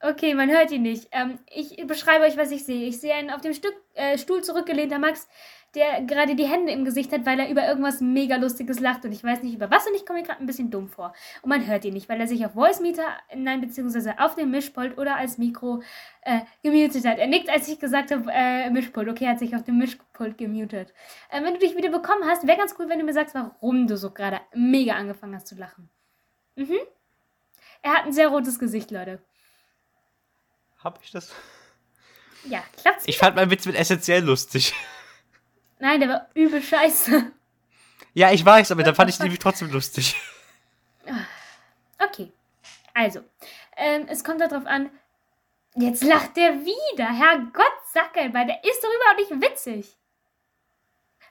[0.00, 1.06] Okay, man hört ihn nicht.
[1.12, 2.88] Ähm, ich beschreibe euch, was ich sehe.
[2.88, 5.28] Ich sehe einen auf dem Stück, äh, Stuhl zurückgelehnter Max,
[5.74, 9.12] der gerade die Hände im Gesicht hat, weil er über irgendwas mega Lustiges lacht und
[9.12, 11.14] ich weiß nicht über was und ich komme mir gerade ein bisschen dumm vor.
[11.40, 13.04] Und man hört ihn nicht, weil er sich auf Voice Meter,
[13.34, 15.82] nein, beziehungsweise auf dem Mischpult oder als Mikro
[16.22, 17.18] äh, gemutet hat.
[17.18, 19.08] Er nickt, als ich gesagt habe, äh, Mischpult.
[19.08, 20.92] Okay, er hat sich auf dem Mischpult gemutet.
[21.30, 23.86] Äh, wenn du dich wieder bekommen hast, wäre ganz cool, wenn du mir sagst, warum
[23.86, 25.88] du so gerade mega angefangen hast zu lachen.
[26.56, 26.78] Mhm.
[27.80, 29.22] Er hat ein sehr rotes Gesicht, Leute.
[30.84, 31.32] Hab ich das?
[32.44, 33.04] Ja, klappt's?
[33.06, 34.74] Ich fand meinen Witz mit essentiell lustig.
[35.82, 37.32] Nein, der war übel scheiße.
[38.14, 40.14] Ja, ich weiß, aber dann fand ich ihn nämlich trotzdem lustig.
[41.98, 42.30] Okay.
[42.94, 43.24] Also,
[43.76, 44.90] ähm, es kommt darauf an.
[45.74, 47.12] Jetzt lacht der wieder.
[47.12, 49.96] Herrgott, Sackelbein, der ist doch überhaupt nicht witzig.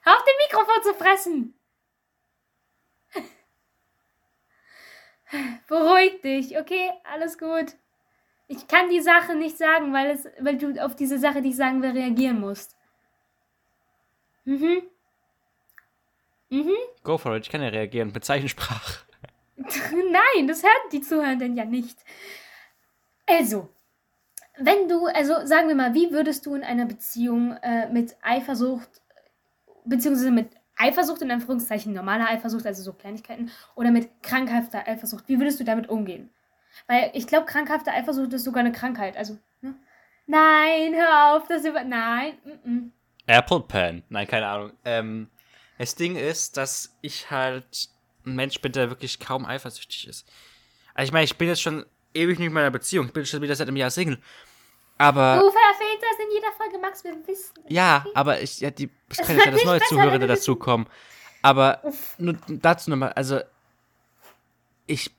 [0.02, 1.54] Hör auf, den Mikrofon zu fressen.
[5.68, 6.92] Beruhig dich, okay?
[7.06, 7.78] Alles gut.
[8.50, 11.56] Ich kann die Sache nicht sagen, weil, es, weil du auf diese Sache, die ich
[11.56, 12.76] sagen will, reagieren musst.
[14.52, 14.82] Mhm.
[16.50, 16.76] Mhm.
[17.04, 19.06] Go for it, ich kann ja reagieren mit Zeichensprache.
[19.56, 21.98] Nein, das hören die Zuhörenden ja nicht.
[23.26, 23.70] Also,
[24.58, 28.90] wenn du, also sagen wir mal, wie würdest du in einer Beziehung äh, mit Eifersucht,
[29.86, 35.40] beziehungsweise mit Eifersucht in Anführungszeichen, normaler Eifersucht, also so Kleinigkeiten, oder mit krankhafter Eifersucht, wie
[35.40, 36.30] würdest du damit umgehen?
[36.88, 39.16] Weil ich glaube, krankhafte Eifersucht ist sogar eine Krankheit.
[39.16, 39.76] Also, ne?
[40.26, 41.84] Nein, hör auf, das über.
[41.86, 42.92] Nein, mm -mm.
[43.32, 44.04] Apple Pen.
[44.10, 44.72] Nein, keine Ahnung.
[44.86, 45.30] Ähm,
[45.78, 47.90] das Ding ist, dass ich halt
[48.26, 50.28] ein Mensch bin, der wirklich kaum eifersüchtig ist.
[50.94, 53.08] Also ich meine, ich bin jetzt schon ewig nicht mehr in einer Beziehung.
[53.08, 54.20] Ich bin schon wieder seit einem Jahr Single.
[54.98, 57.54] Aber Du verfehlst das in jeder Folge, Max, wir wissen.
[57.70, 60.88] ja, aber ich, ja, die, es Es können jetzt ja das neue besser, Zuhörer dazukommen.
[61.42, 61.82] Aber
[62.20, 63.40] nur dazu nochmal, also
[64.86, 65.10] ich,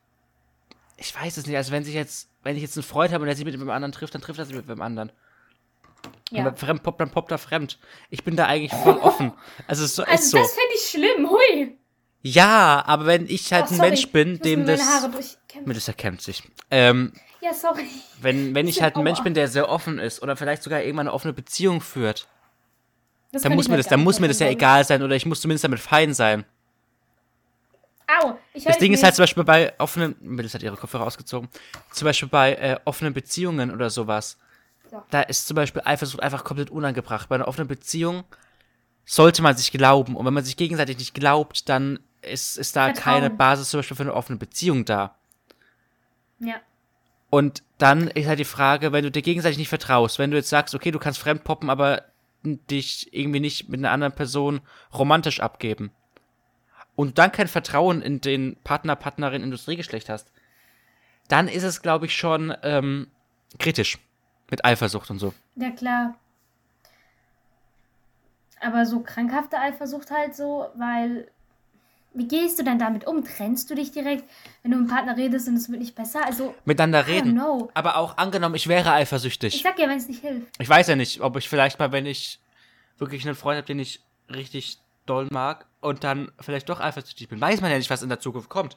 [0.97, 1.57] ich weiß es nicht.
[1.57, 3.71] Also wenn sich jetzt, wenn ich jetzt einen Freund habe und der sich mit einem
[3.71, 5.11] anderen trifft, dann trifft er sich mit einem anderen.
[6.33, 6.47] Ja.
[6.49, 7.79] Und fremd poppt, dann poppt er fremd.
[8.11, 9.33] Ich bin da eigentlich voll offen.
[9.67, 10.39] Also es ist so, ist Also, so.
[10.39, 11.77] das finde ich schlimm, hui.
[12.23, 14.81] Ja, aber wenn ich halt Oh, ein sorry, Mensch bin, dem das.
[15.65, 16.43] Melissa kämpft sich.
[16.71, 17.87] Ähm, Ja, sorry.
[18.21, 19.05] wenn, wenn ich halt ein Aua.
[19.05, 22.29] Mensch bin, der sehr offen ist oder vielleicht sogar irgendwann eine offene Beziehung führt,
[23.33, 25.41] Das dann muss mir das, dann muss mir das ja egal sein oder ich muss
[25.41, 26.45] zumindest damit fein sein.
[28.07, 31.49] Au, ich Das Ding ist halt zum Beispiel bei offenen, Melissa hat ihre Kopfhörer ausgezogen,
[31.93, 34.39] zum Beispiel bei äh, offenen Beziehungen oder sowas,
[35.11, 37.29] Da ist zum Beispiel Eifersucht einfach komplett unangebracht.
[37.29, 38.25] Bei einer offenen Beziehung
[39.05, 42.87] sollte man sich glauben und wenn man sich gegenseitig nicht glaubt, dann ist, ist da
[42.87, 43.03] Vertrauen.
[43.03, 45.17] keine Basis zum Beispiel für eine offene Beziehung da.
[46.39, 46.61] Ja.
[47.31, 50.51] Und dann ist halt die Frage, wenn du dir gegenseitig nicht vertraust, wenn du jetzt
[50.51, 52.05] sagst, okay, du kannst fremd poppen, aber
[52.45, 54.61] dich irgendwie nicht mit einer anderen Person
[54.93, 55.91] romantisch abgeben.
[56.95, 60.31] Und dann kein Vertrauen in den Partner, Partnerin, Industriegeschlecht hast,
[61.29, 63.07] dann ist es, glaube ich, schon ähm,
[63.59, 63.99] kritisch.
[64.53, 65.33] Mit Eifersucht und so.
[65.57, 66.15] Ja, klar.
[68.61, 71.29] Aber so krankhafte Eifersucht halt so, weil.
[72.13, 73.25] Wie gehst du denn damit um?
[73.25, 74.25] Trennst du dich direkt,
[74.63, 76.27] wenn du mit dem Partner redest und es wird nicht besser?
[76.27, 77.33] Also, Miteinander reden.
[77.33, 77.71] know.
[77.73, 79.63] Aber auch angenommen, ich wäre Ich eifersüchtig.
[79.63, 80.47] sag ja, wenn es nicht hilft.
[80.61, 82.39] Ich weiß ja nicht, ob ich vielleicht mal, wenn ich
[82.99, 87.41] wirklich einen Freund habe, den ich richtig doll mag und dann vielleicht doch eifersüchtig bin,
[87.41, 88.77] weiß man ja nicht, was in der Zukunft kommt.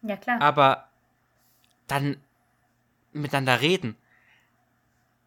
[0.00, 0.40] Ja, klar.
[0.40, 0.88] aber
[1.88, 2.16] dann
[3.12, 3.94] miteinander reden.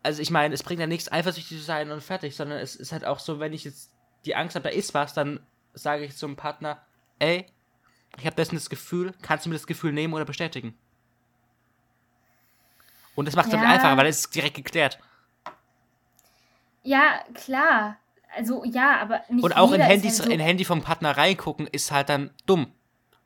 [0.04, 2.92] Also ich meine, es bringt ja nichts, eifersüchtig zu sein und fertig, sondern es ist
[2.92, 3.92] halt auch so, wenn ich jetzt
[4.26, 5.40] die Angst habe, da ist was, dann
[5.74, 6.82] sage ich zum Partner,
[7.20, 7.46] ey,
[8.18, 10.76] ich habe dessen das Gefühl, kannst du mir das Gefühl nehmen oder bestätigen?
[13.16, 13.62] Und das macht es Ja.
[13.62, 15.00] dann einfacher, weil es ist direkt geklärt.
[16.84, 17.98] Ja, klar.
[18.36, 21.68] Also, ja, aber nicht Und auch in Handys, halt so, in Handy vom Partner reingucken,
[21.68, 22.74] ist halt dann dumm.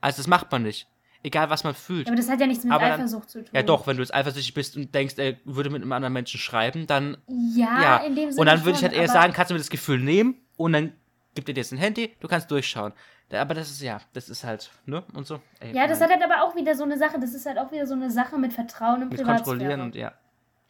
[0.01, 0.87] Also das macht man nicht.
[1.25, 2.07] Egal, was man fühlt.
[2.07, 3.49] Ja, aber das hat ja nichts mit Aber dann- Eifersucht zu tun.
[3.51, 6.39] Ja doch, wenn du jetzt eifersüchtig bist und denkst, er würde mit einem anderen Menschen
[6.39, 9.49] schreiben, dann Ja, Ja, in dem Sinne und dann würde ich halt eher sagen, kannst
[9.49, 10.93] du mir das Gefühl nehmen und dann
[11.33, 12.93] gibt er dir jetzt ein Handy, du kannst durchschauen.
[13.33, 15.03] Aber das ist ja, das ist halt, ne?
[15.13, 15.41] Und so.
[15.59, 16.11] Ey, Ja, das nein.
[16.11, 17.19] hat halt aber auch wieder so eine Sache.
[17.19, 19.43] Das ist halt auch wieder so eine Sache mit Vertrauen und mit Privatsphäre.
[19.57, 20.13] kontrollieren und ja,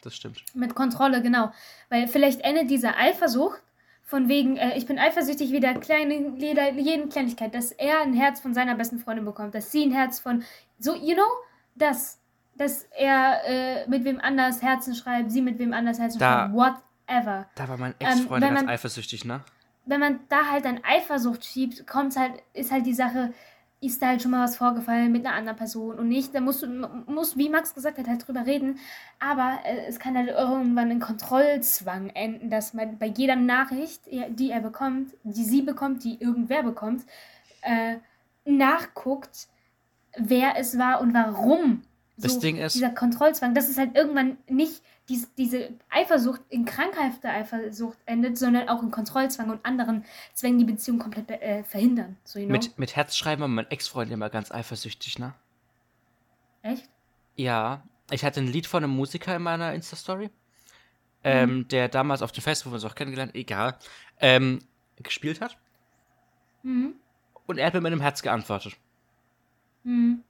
[0.01, 0.41] das stimmt.
[0.53, 1.51] Mit Kontrolle, genau.
[1.89, 3.61] Weil vielleicht endet diese Eifersucht
[4.07, 8.13] von wegen, äh, ich bin eifersüchtig wie der kleine, jeder, jeden Kleinigkeit, dass er ein
[8.13, 10.43] Herz von seiner besten Freundin bekommt, dass sie ein Herz von,
[10.79, 11.23] so, you know,
[11.75, 12.19] dass,
[12.55, 16.53] dass er äh, mit wem anders Herzen schreibt, sie mit wem anders Herzen Da- schreibt,
[17.07, 17.47] whatever.
[17.55, 19.41] Da war mein Ähm, Ex-Freund wenn ganz eifersüchtig, ne?
[19.87, 23.33] Wenn man da halt dann Eifersucht schiebt, kommt halt, ist halt die Sache,
[23.85, 26.61] ist da halt schon mal was vorgefallen mit einer anderen Person und nicht, da musst
[26.63, 26.67] du,
[27.07, 28.79] musst, wie Max gesagt hat, halt drüber reden,
[29.19, 34.51] aber äh, es kann halt irgendwann in Kontrollzwang enden, dass man bei jeder Nachricht, die
[34.51, 37.03] er bekommt, die sie bekommt, die irgendwer bekommt,
[37.61, 37.97] äh,
[38.45, 39.47] nachguckt,
[40.17, 41.81] wer es war und warum.
[42.17, 47.29] Das Ding ist- Dieser Kontrollzwang, dass es halt irgendwann nicht dies, diese Eifersucht in krankhafter
[47.29, 52.17] Eifersucht endet, sondern auch in Kontrollzwang und anderen Zwängen die Beziehung komplett äh, verhindern.
[52.23, 52.53] So, you know?
[52.53, 55.33] Mit, mit Herzschreiben war mein Ex-Freund immer ganz eifersüchtig, ne?
[56.61, 56.89] Echt?
[57.35, 60.29] Ja, ich hatte ein Lied von einem Musiker in meiner Insta-Story,
[61.23, 63.77] ähm, der damals auf dem Fest, wo wir uns auch kennengelernt, egal,
[64.19, 64.59] ähm,
[65.01, 65.57] gespielt hat.
[66.63, 66.93] Mhm.
[67.45, 68.75] Und er hat mit meinem Herz geantwortet.
[69.83, 70.23] Mhm.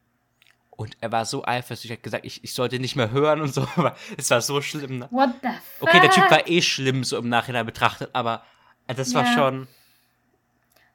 [0.77, 3.65] Und er war so eifersüchtig, hat gesagt, ich, ich sollte nicht mehr hören und so.
[3.77, 4.99] Aber es war so schlimm.
[4.99, 5.07] Ne?
[5.11, 5.87] What the fuck?
[5.89, 8.43] Okay, der Typ war eh schlimm, so im Nachhinein betrachtet, aber
[8.87, 9.33] äh, das war Ja.
[9.33, 9.67] schon.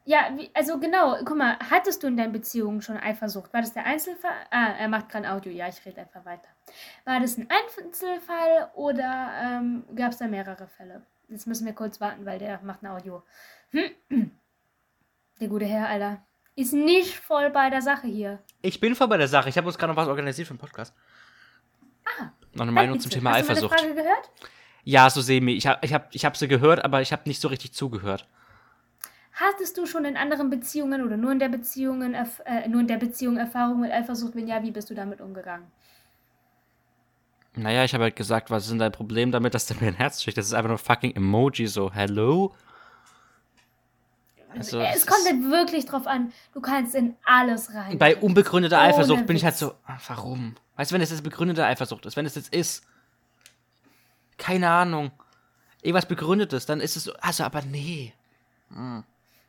[0.06, 3.52] Ja, also genau, guck mal, hattest du in deinen Beziehungen schon Eifersucht?
[3.52, 4.32] War das der Einzelfall?
[4.50, 6.48] Ah, er macht kein Audio, ja, ich rede einfach weiter.
[7.04, 11.06] War das ein Einzelfall oder ähm, gab es da mehrere Fälle?
[11.28, 13.22] Jetzt müssen wir kurz warten, weil der macht ein Audio.
[15.40, 16.22] Der gute Herr, Alter,
[16.56, 18.38] ist nicht voll bei der Sache hier.
[18.62, 19.48] Ich bin voll bei der Sache.
[19.48, 20.94] Ich habe uns gerade noch was organisiert für den Podcast.
[22.04, 23.10] Ah, Noch eine Meinung zum.
[23.10, 23.70] Thema Hast du Eifersucht.
[23.72, 24.30] meine Frage gehört?
[24.84, 25.52] Ja, so semi.
[25.52, 28.26] Ich habe ich hab, ich hab sie gehört, aber ich habe nicht so richtig zugehört.
[29.32, 32.88] Hattest du schon in anderen Beziehungen oder nur in der Beziehungen, erf- äh, nur in
[32.88, 34.34] der Beziehung Erfahrung mit Eifersucht?
[34.34, 35.66] Wenn ja, wie bist du damit umgegangen?
[37.56, 39.94] Naja, ich habe halt gesagt, was ist denn dein Problem damit, dass der mir ein
[39.94, 40.38] Herz schickt?
[40.38, 42.54] Das ist einfach nur fucking Emoji, so, hello?
[44.56, 46.32] Also, es es kommt halt wirklich drauf an.
[46.52, 47.98] Du kannst in alles rein.
[47.98, 50.56] Bei unbegründeter Ohne Eifersucht bin ich halt so, ah, warum?
[50.76, 52.84] Weißt du, wenn es jetzt begründete Eifersucht ist, wenn es jetzt ist,
[54.38, 55.12] keine Ahnung,
[55.82, 58.12] irgendwas begründetes, dann ist es so, also, aber nee.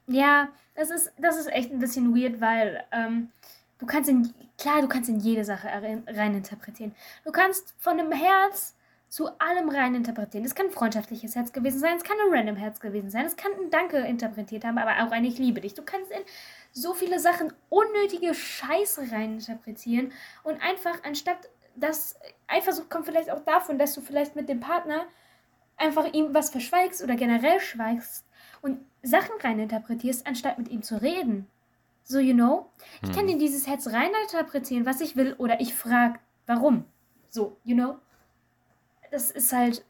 [0.07, 3.29] Ja, das ist, das ist echt ein bisschen weird, weil ähm,
[3.79, 6.95] du kannst in, klar, du kannst in jede Sache rein reininterpretieren.
[7.23, 8.75] Du kannst von dem Herz
[9.11, 10.45] zu allem reininterpretieren.
[10.45, 13.35] Es kann ein freundschaftliches Herz gewesen sein, es kann ein random Herz gewesen sein, es
[13.35, 15.73] kann ein Danke interpretiert haben, aber auch ein Ich liebe dich.
[15.73, 16.21] Du kannst in
[16.71, 23.77] so viele Sachen unnötige Scheiße reininterpretieren und einfach anstatt das Eifersucht kommt vielleicht auch davon,
[23.77, 25.03] dass du vielleicht mit dem Partner
[25.75, 28.25] einfach ihm was verschweigst oder generell schweigst
[28.61, 31.47] und Sachen reininterpretierst, anstatt mit ihm zu reden.
[32.03, 32.69] So, you know?
[33.03, 36.85] Ich kann in dieses Herz reininterpretieren, was ich will, oder ich frage, warum.
[37.29, 37.97] So, you know?
[39.11, 39.83] Das ist halt.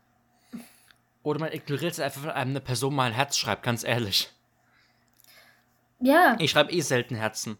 [1.24, 4.32] Oder man ignoriert es einfach, wenn einem eine Person mal ein Herz schreibt, ganz ehrlich.
[6.00, 7.58] Ja, Ich schreibe eh selten Herzen.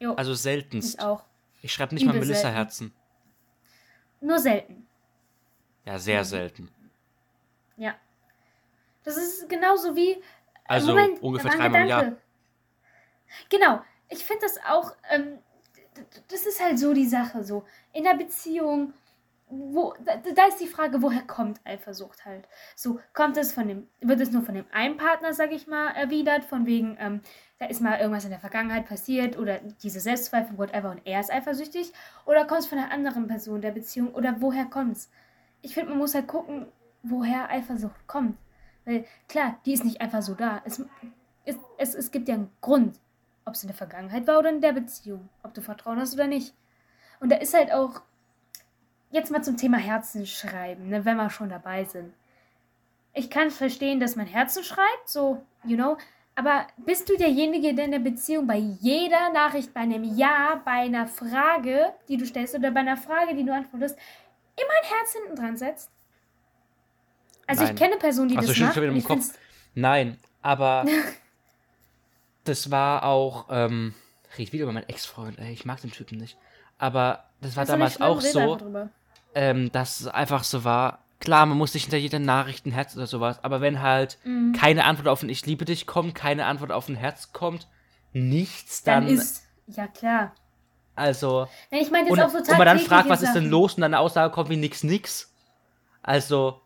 [0.00, 1.00] jo, Also ich seltenst.
[1.00, 1.22] auch.
[1.62, 2.42] Ich schreibe nicht mal Übel selten.
[2.42, 2.92] Melissa-Herzen.
[4.20, 4.86] Nur selten.
[5.84, 5.98] Ja, Mhm.
[5.98, 6.68] sehr selten.
[7.76, 7.94] Ja.
[9.04, 10.10] Das ist genauso wie.
[10.12, 10.22] äh,
[10.64, 12.12] Also Moment, ungefähr dreimal im Jahr.
[13.48, 13.82] Genau.
[14.08, 14.92] Ich finde das auch.
[15.10, 15.38] Ähm,
[16.28, 17.44] das ist halt so die Sache.
[17.44, 18.92] So in der Beziehung.
[19.54, 22.48] Wo, da, da ist die Frage, woher kommt Eifersucht halt?
[22.74, 25.88] So, kommt es von dem, wird es nur von dem einen Partner, sag ich mal,
[25.90, 27.20] erwidert, von wegen, ähm,
[27.58, 31.30] da ist mal irgendwas in der Vergangenheit passiert oder diese Selbstzweifel, whatever, und er ist
[31.30, 31.92] eifersüchtig?
[32.24, 34.14] Oder kommt es von einer anderen Person der Beziehung?
[34.14, 35.10] Oder woher kommt es?
[35.60, 36.66] Ich finde, man muss halt gucken,
[37.02, 38.38] woher Eifersucht kommt.
[38.86, 40.62] Weil, klar, die ist nicht einfach so da.
[40.64, 40.82] Es,
[41.44, 42.98] es, es, es gibt ja einen Grund,
[43.44, 45.28] ob es in der Vergangenheit war oder in der Beziehung.
[45.42, 46.54] Ob du Vertrauen hast oder nicht.
[47.20, 48.02] Und da ist halt auch,
[49.12, 52.12] jetzt mal zum Thema Herzen schreiben, ne, wenn wir schon dabei sind.
[53.14, 55.96] Ich kann verstehen, dass man Herzen schreibt, so, you know,
[56.34, 60.72] aber bist du derjenige, der in der Beziehung bei jeder Nachricht, bei einem Ja, bei
[60.72, 63.98] einer Frage, die du stellst oder bei einer Frage, die du antwortest,
[64.56, 65.90] immer ein Herz hinten dran setzt?
[67.46, 67.74] Also Nein.
[67.74, 68.72] ich kenne Personen, die Ach so, das machen.
[68.72, 69.38] schon wieder im Kopf.
[69.74, 70.86] Nein, aber
[72.44, 73.94] das war auch, ähm,
[74.38, 76.38] red wieder über meinen Ex-Freund, ey, ich mag den Typen nicht.
[76.78, 78.58] Aber das war doch damals auch so.
[79.34, 80.98] Ähm, dass es einfach so war.
[81.20, 84.52] Klar, man muss nicht hinter jeder Nachricht ein Herz oder sowas, aber wenn halt Mhm.
[84.52, 87.68] keine Antwort auf ein Ich liebe dich kommt, keine Antwort auf ein Herz kommt,
[88.12, 90.34] nichts, Dann, dann, ist, ja klar.
[90.96, 93.48] also, Nein, ich meine jetzt und, auch so und man dann fragt, was ist denn
[93.48, 95.32] los, und dann eine Aussage kommt wie nix, nix.
[96.02, 96.60] Also,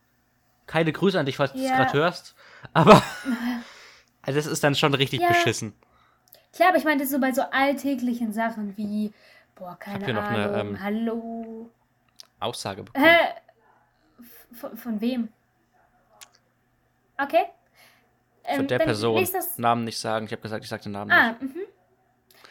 [0.67, 1.77] keine Grüße an dich, falls du es Ja.
[1.77, 2.35] gerade hörst,
[2.73, 3.03] aber,
[4.23, 5.29] also das ist dann schon richtig Ja.
[5.29, 5.75] beschissen.
[6.53, 9.12] Klar, aber ich meine jetzt so bei so alltäglichen Sachen wie,
[9.55, 11.71] boah, keine Ahnung, eine, ähm, hallo.
[12.41, 13.05] Aussage bekommen.
[13.05, 13.16] Hä?
[14.53, 15.28] Von, von wem?
[17.18, 17.45] Okay.
[18.45, 19.26] Von Ähm, der dann Person.
[19.57, 20.26] Namen nicht sagen.
[20.26, 21.18] Ich habe gesagt, ich sage den Namen nicht.
[21.18, 21.61] ah, mhm.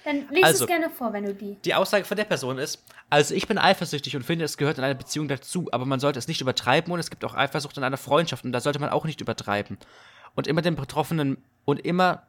[0.04, 1.56] Dann lies Also- es gerne vor, wenn du die.
[1.66, 4.84] Die Aussage von der Person ist, also ich bin eifersüchtig und finde, es gehört in
[4.84, 7.84] einer Beziehung dazu, aber man sollte es nicht übertreiben und es gibt auch Eifersucht in
[7.84, 9.80] einer Freundschaft und da sollte man auch nicht übertreiben.
[10.36, 12.24] Und immer den Betroffenen und immer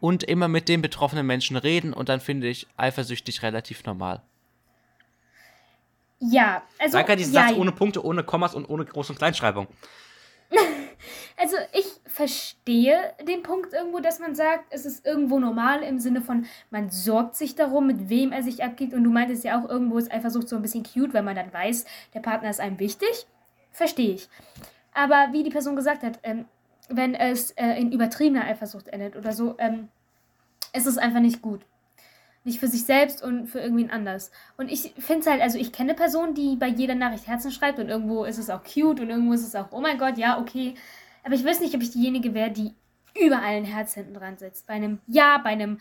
[0.00, 4.22] und immer mit den betroffenen Menschen reden und dann finde ich eifersüchtig relativ normal.
[6.20, 6.98] Ja, also.
[6.98, 9.66] Danke, diesen ja, Satz ohne Punkte, ohne Kommas und ohne Groß- und Kleinschreibung.
[11.36, 16.20] Also ich verstehe den Punkt irgendwo, dass man sagt, es ist irgendwo normal im Sinne
[16.20, 18.92] von, man sorgt sich darum, mit wem er sich abgibt.
[18.92, 21.50] Und du meintest ja auch, irgendwo ist Eifersucht so ein bisschen cute, weil man dann
[21.50, 23.26] weiß, der Partner ist einem wichtig.
[23.72, 24.28] Verstehe ich.
[24.92, 26.44] Aber wie die Person gesagt hat, ähm,
[26.90, 29.88] wenn es äh, in übertriebener Eifersucht endet oder so, ähm,
[30.74, 31.62] ist es einfach nicht gut.
[32.44, 34.30] Nicht für sich selbst und für irgendwen anders.
[34.56, 37.78] Und ich finde es halt, also ich kenne Personen, die bei jeder Nachricht Herzen schreibt
[37.78, 40.38] und irgendwo ist es auch cute und irgendwo ist es auch, oh mein Gott, ja,
[40.40, 40.74] okay.
[41.22, 42.72] Aber ich weiß nicht, ob ich diejenige wäre, die
[43.20, 44.66] überall ein Herz hinten dran setzt.
[44.66, 45.80] Bei einem Ja, bei einem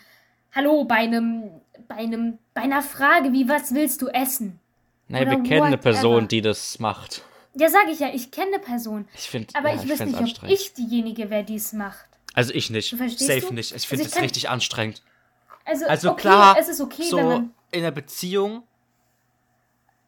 [0.52, 1.44] Hallo, bei einem,
[1.88, 4.60] bei einem, bei einer Frage wie, was willst du essen?
[5.08, 5.78] Nein, Oder wir kennen eine.
[5.78, 7.24] Person, die das macht.
[7.56, 9.08] Ja, sage ich ja, ich kenne eine Person.
[9.16, 12.06] Ich finde, Aber ja, ich ich weiß nicht, ob ich diejenige wäre, die es macht.
[12.34, 12.90] also ich nicht.
[12.98, 13.70] Safe nicht.
[13.70, 15.02] Ich Also finde es kann- richtig anstrengend.
[15.70, 17.54] Also, Also okay, klar, es ist okay, so wenn man.
[17.72, 18.64] in der Beziehung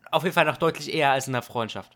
[0.09, 1.95] auf jeden Fall noch deutlich eher als in der Freundschaft.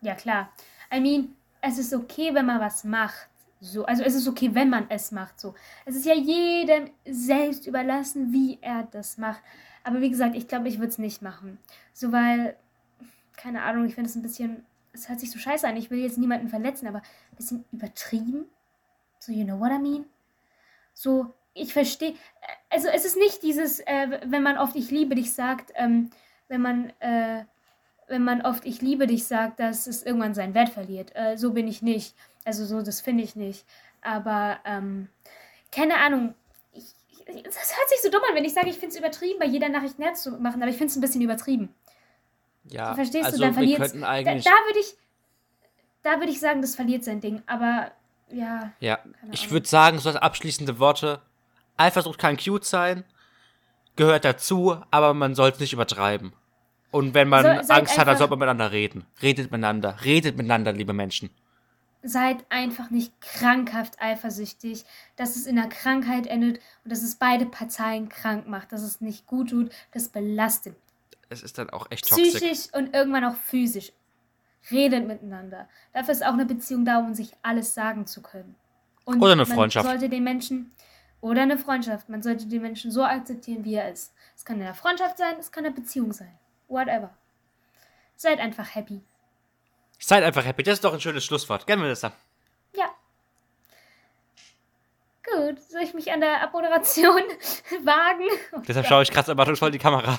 [0.00, 0.50] Ja, klar.
[0.92, 3.28] I mean, es ist okay, wenn man was macht.
[3.60, 5.38] So, also es ist okay, wenn man es macht.
[5.40, 5.54] So,
[5.84, 9.40] es ist ja jedem selbst überlassen, wie er das macht.
[9.84, 11.58] Aber wie gesagt, ich glaube, ich würde es nicht machen.
[11.92, 12.56] So, weil,
[13.36, 15.76] keine Ahnung, ich finde es ein bisschen, es hört sich so scheiße an.
[15.76, 18.46] Ich will jetzt niemanden verletzen, aber ein bisschen übertrieben.
[19.18, 20.04] So, you know what I mean?
[20.92, 22.14] So, ich verstehe.
[22.70, 26.10] Also, es ist nicht dieses, äh, wenn man oft ich liebe dich sagt, ähm,
[26.48, 27.44] wenn man, äh,
[28.08, 31.12] wenn man oft ich liebe dich sagt, dass es irgendwann seinen Wert verliert.
[31.14, 32.14] Äh, so bin ich nicht.
[32.44, 33.64] Also, so, das finde ich nicht.
[34.02, 35.08] Aber, ähm,
[35.72, 36.34] keine Ahnung.
[36.72, 36.84] Ich,
[37.26, 39.46] ich, das hört sich so dumm an, wenn ich sage, ich finde es übertrieben, bei
[39.46, 41.74] jeder Nachricht Herz zu machen, aber ich finde es ein bisschen übertrieben.
[42.68, 43.44] Ja, Verstehst also du?
[43.44, 44.96] Dann verliert Da, da würde ich,
[46.02, 47.42] da würde ich sagen, das verliert sein Ding.
[47.46, 47.90] Aber
[48.30, 48.98] ja, ja,
[49.32, 51.20] ich würde sagen, so als abschließende Worte:
[51.76, 53.04] Eifersucht kann cute sein,
[53.96, 56.32] gehört dazu, aber man sollte es nicht übertreiben.
[56.90, 59.04] Und wenn man So- Angst hat, dann sollte man miteinander reden.
[59.20, 61.30] Redet miteinander, redet miteinander, liebe Menschen.
[62.06, 64.84] seid einfach nicht krankhaft eifersüchtig,
[65.16, 69.00] dass es in einer Krankheit endet und dass es beide Parteien krank macht, dass es
[69.00, 70.76] nicht gut tut, das belastet.
[71.30, 72.34] Es ist dann auch echt toxisch.
[72.34, 73.90] Psychisch und irgendwann auch physisch.
[74.70, 75.66] Redet miteinander.
[75.94, 78.54] Dafür ist auch eine Beziehung da, um sich alles sagen zu können.
[79.06, 79.86] Und Oder eine man Freundschaft.
[79.88, 80.72] sollte den Menschen
[81.24, 82.10] oder eine Freundschaft.
[82.10, 84.12] Man sollte den Menschen so akzeptieren, wie er ist.
[84.36, 86.38] Es kann in einer Freundschaft sein, es kann eine Beziehung sein.
[86.68, 87.16] Whatever.
[88.14, 89.02] Seid einfach happy.
[89.98, 90.62] Seid einfach happy.
[90.62, 91.66] Das ist doch ein schönes Schlusswort.
[91.66, 92.12] Gell, Melissa?
[92.74, 92.90] Ja.
[95.24, 97.22] Gut, soll ich mich an der Abmoderation
[97.84, 98.28] wagen?
[98.52, 100.18] Oh Deshalb schaue ich gerade erwartungsvoll in die Kamera.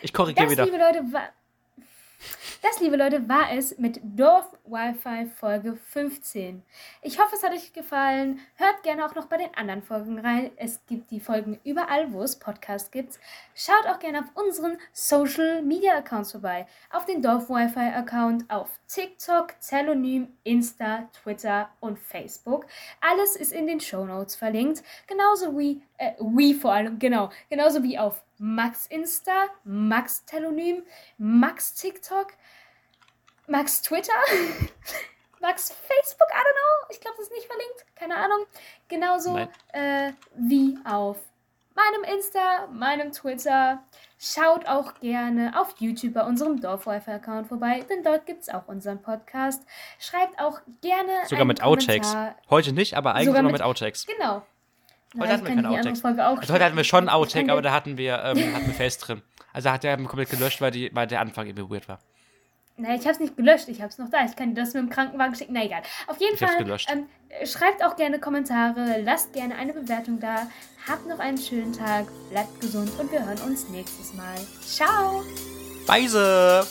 [0.00, 0.64] Ich korrigiere wieder.
[0.64, 1.02] liebe Leute.
[2.68, 6.64] Das, liebe Leute, war es mit Dorf Wi-Fi Folge 15.
[7.00, 8.40] Ich hoffe, es hat euch gefallen.
[8.56, 10.50] Hört gerne auch noch bei den anderen Folgen rein.
[10.56, 13.20] Es gibt die Folgen überall, wo es Podcasts gibt.
[13.54, 16.66] Schaut auch gerne auf unseren Social Media Accounts vorbei.
[16.90, 22.66] Auf den Dorf Wi-Fi Account auf TikTok, Telonym, Insta, Twitter und Facebook.
[23.00, 24.82] Alles ist in den Show Notes verlinkt.
[25.06, 27.30] Genauso wie, äh, wie vor allem, genau.
[27.48, 30.82] Genauso wie auf Max Insta, Max Telonym,
[31.18, 32.28] Max TikTok,
[33.46, 34.12] Max Twitter,
[35.40, 36.86] Max Facebook, I don't know.
[36.90, 37.84] Ich glaube, das ist nicht verlinkt.
[37.94, 38.46] Keine Ahnung.
[38.88, 39.36] Genauso
[39.72, 41.16] äh, wie auf
[41.74, 43.82] meinem Insta, meinem Twitter.
[44.18, 49.02] Schaut auch gerne auf YouTube bei unserem Dorfwifi-Account vorbei, denn dort gibt es auch unseren
[49.02, 49.62] Podcast.
[49.98, 52.16] Schreibt auch gerne Sogar mit Outtakes.
[52.48, 54.06] Heute nicht, aber eigentlich Sogar immer mit- mit Outtakes.
[54.06, 54.42] Genau.
[55.20, 56.00] Heute hatten wir kann keine die andere Outtakes.
[56.00, 58.66] Folge auch Also heute hatten wir schon einen Outtake, aber da hatten wir, ähm, hatten
[58.66, 59.22] wir Face drin.
[59.52, 61.98] Also hat der komplett gelöscht, weil, die, weil der Anfang irgendwie weird war.
[62.78, 64.24] Na, ich habe es nicht gelöscht, ich habe es noch da.
[64.26, 65.54] Ich kann dir das mit dem Krankenwagen schicken.
[65.54, 65.82] Na egal.
[66.08, 66.78] Auf jeden Ich Fall.
[66.92, 67.06] Ähm,
[67.46, 70.46] schreibt auch gerne Kommentare, lasst gerne eine Bewertung da.
[70.86, 74.36] Habt noch einen schönen Tag, bleibt gesund und wir hören uns nächstes Mal.
[74.60, 75.24] Ciao!
[75.86, 76.66] Weise!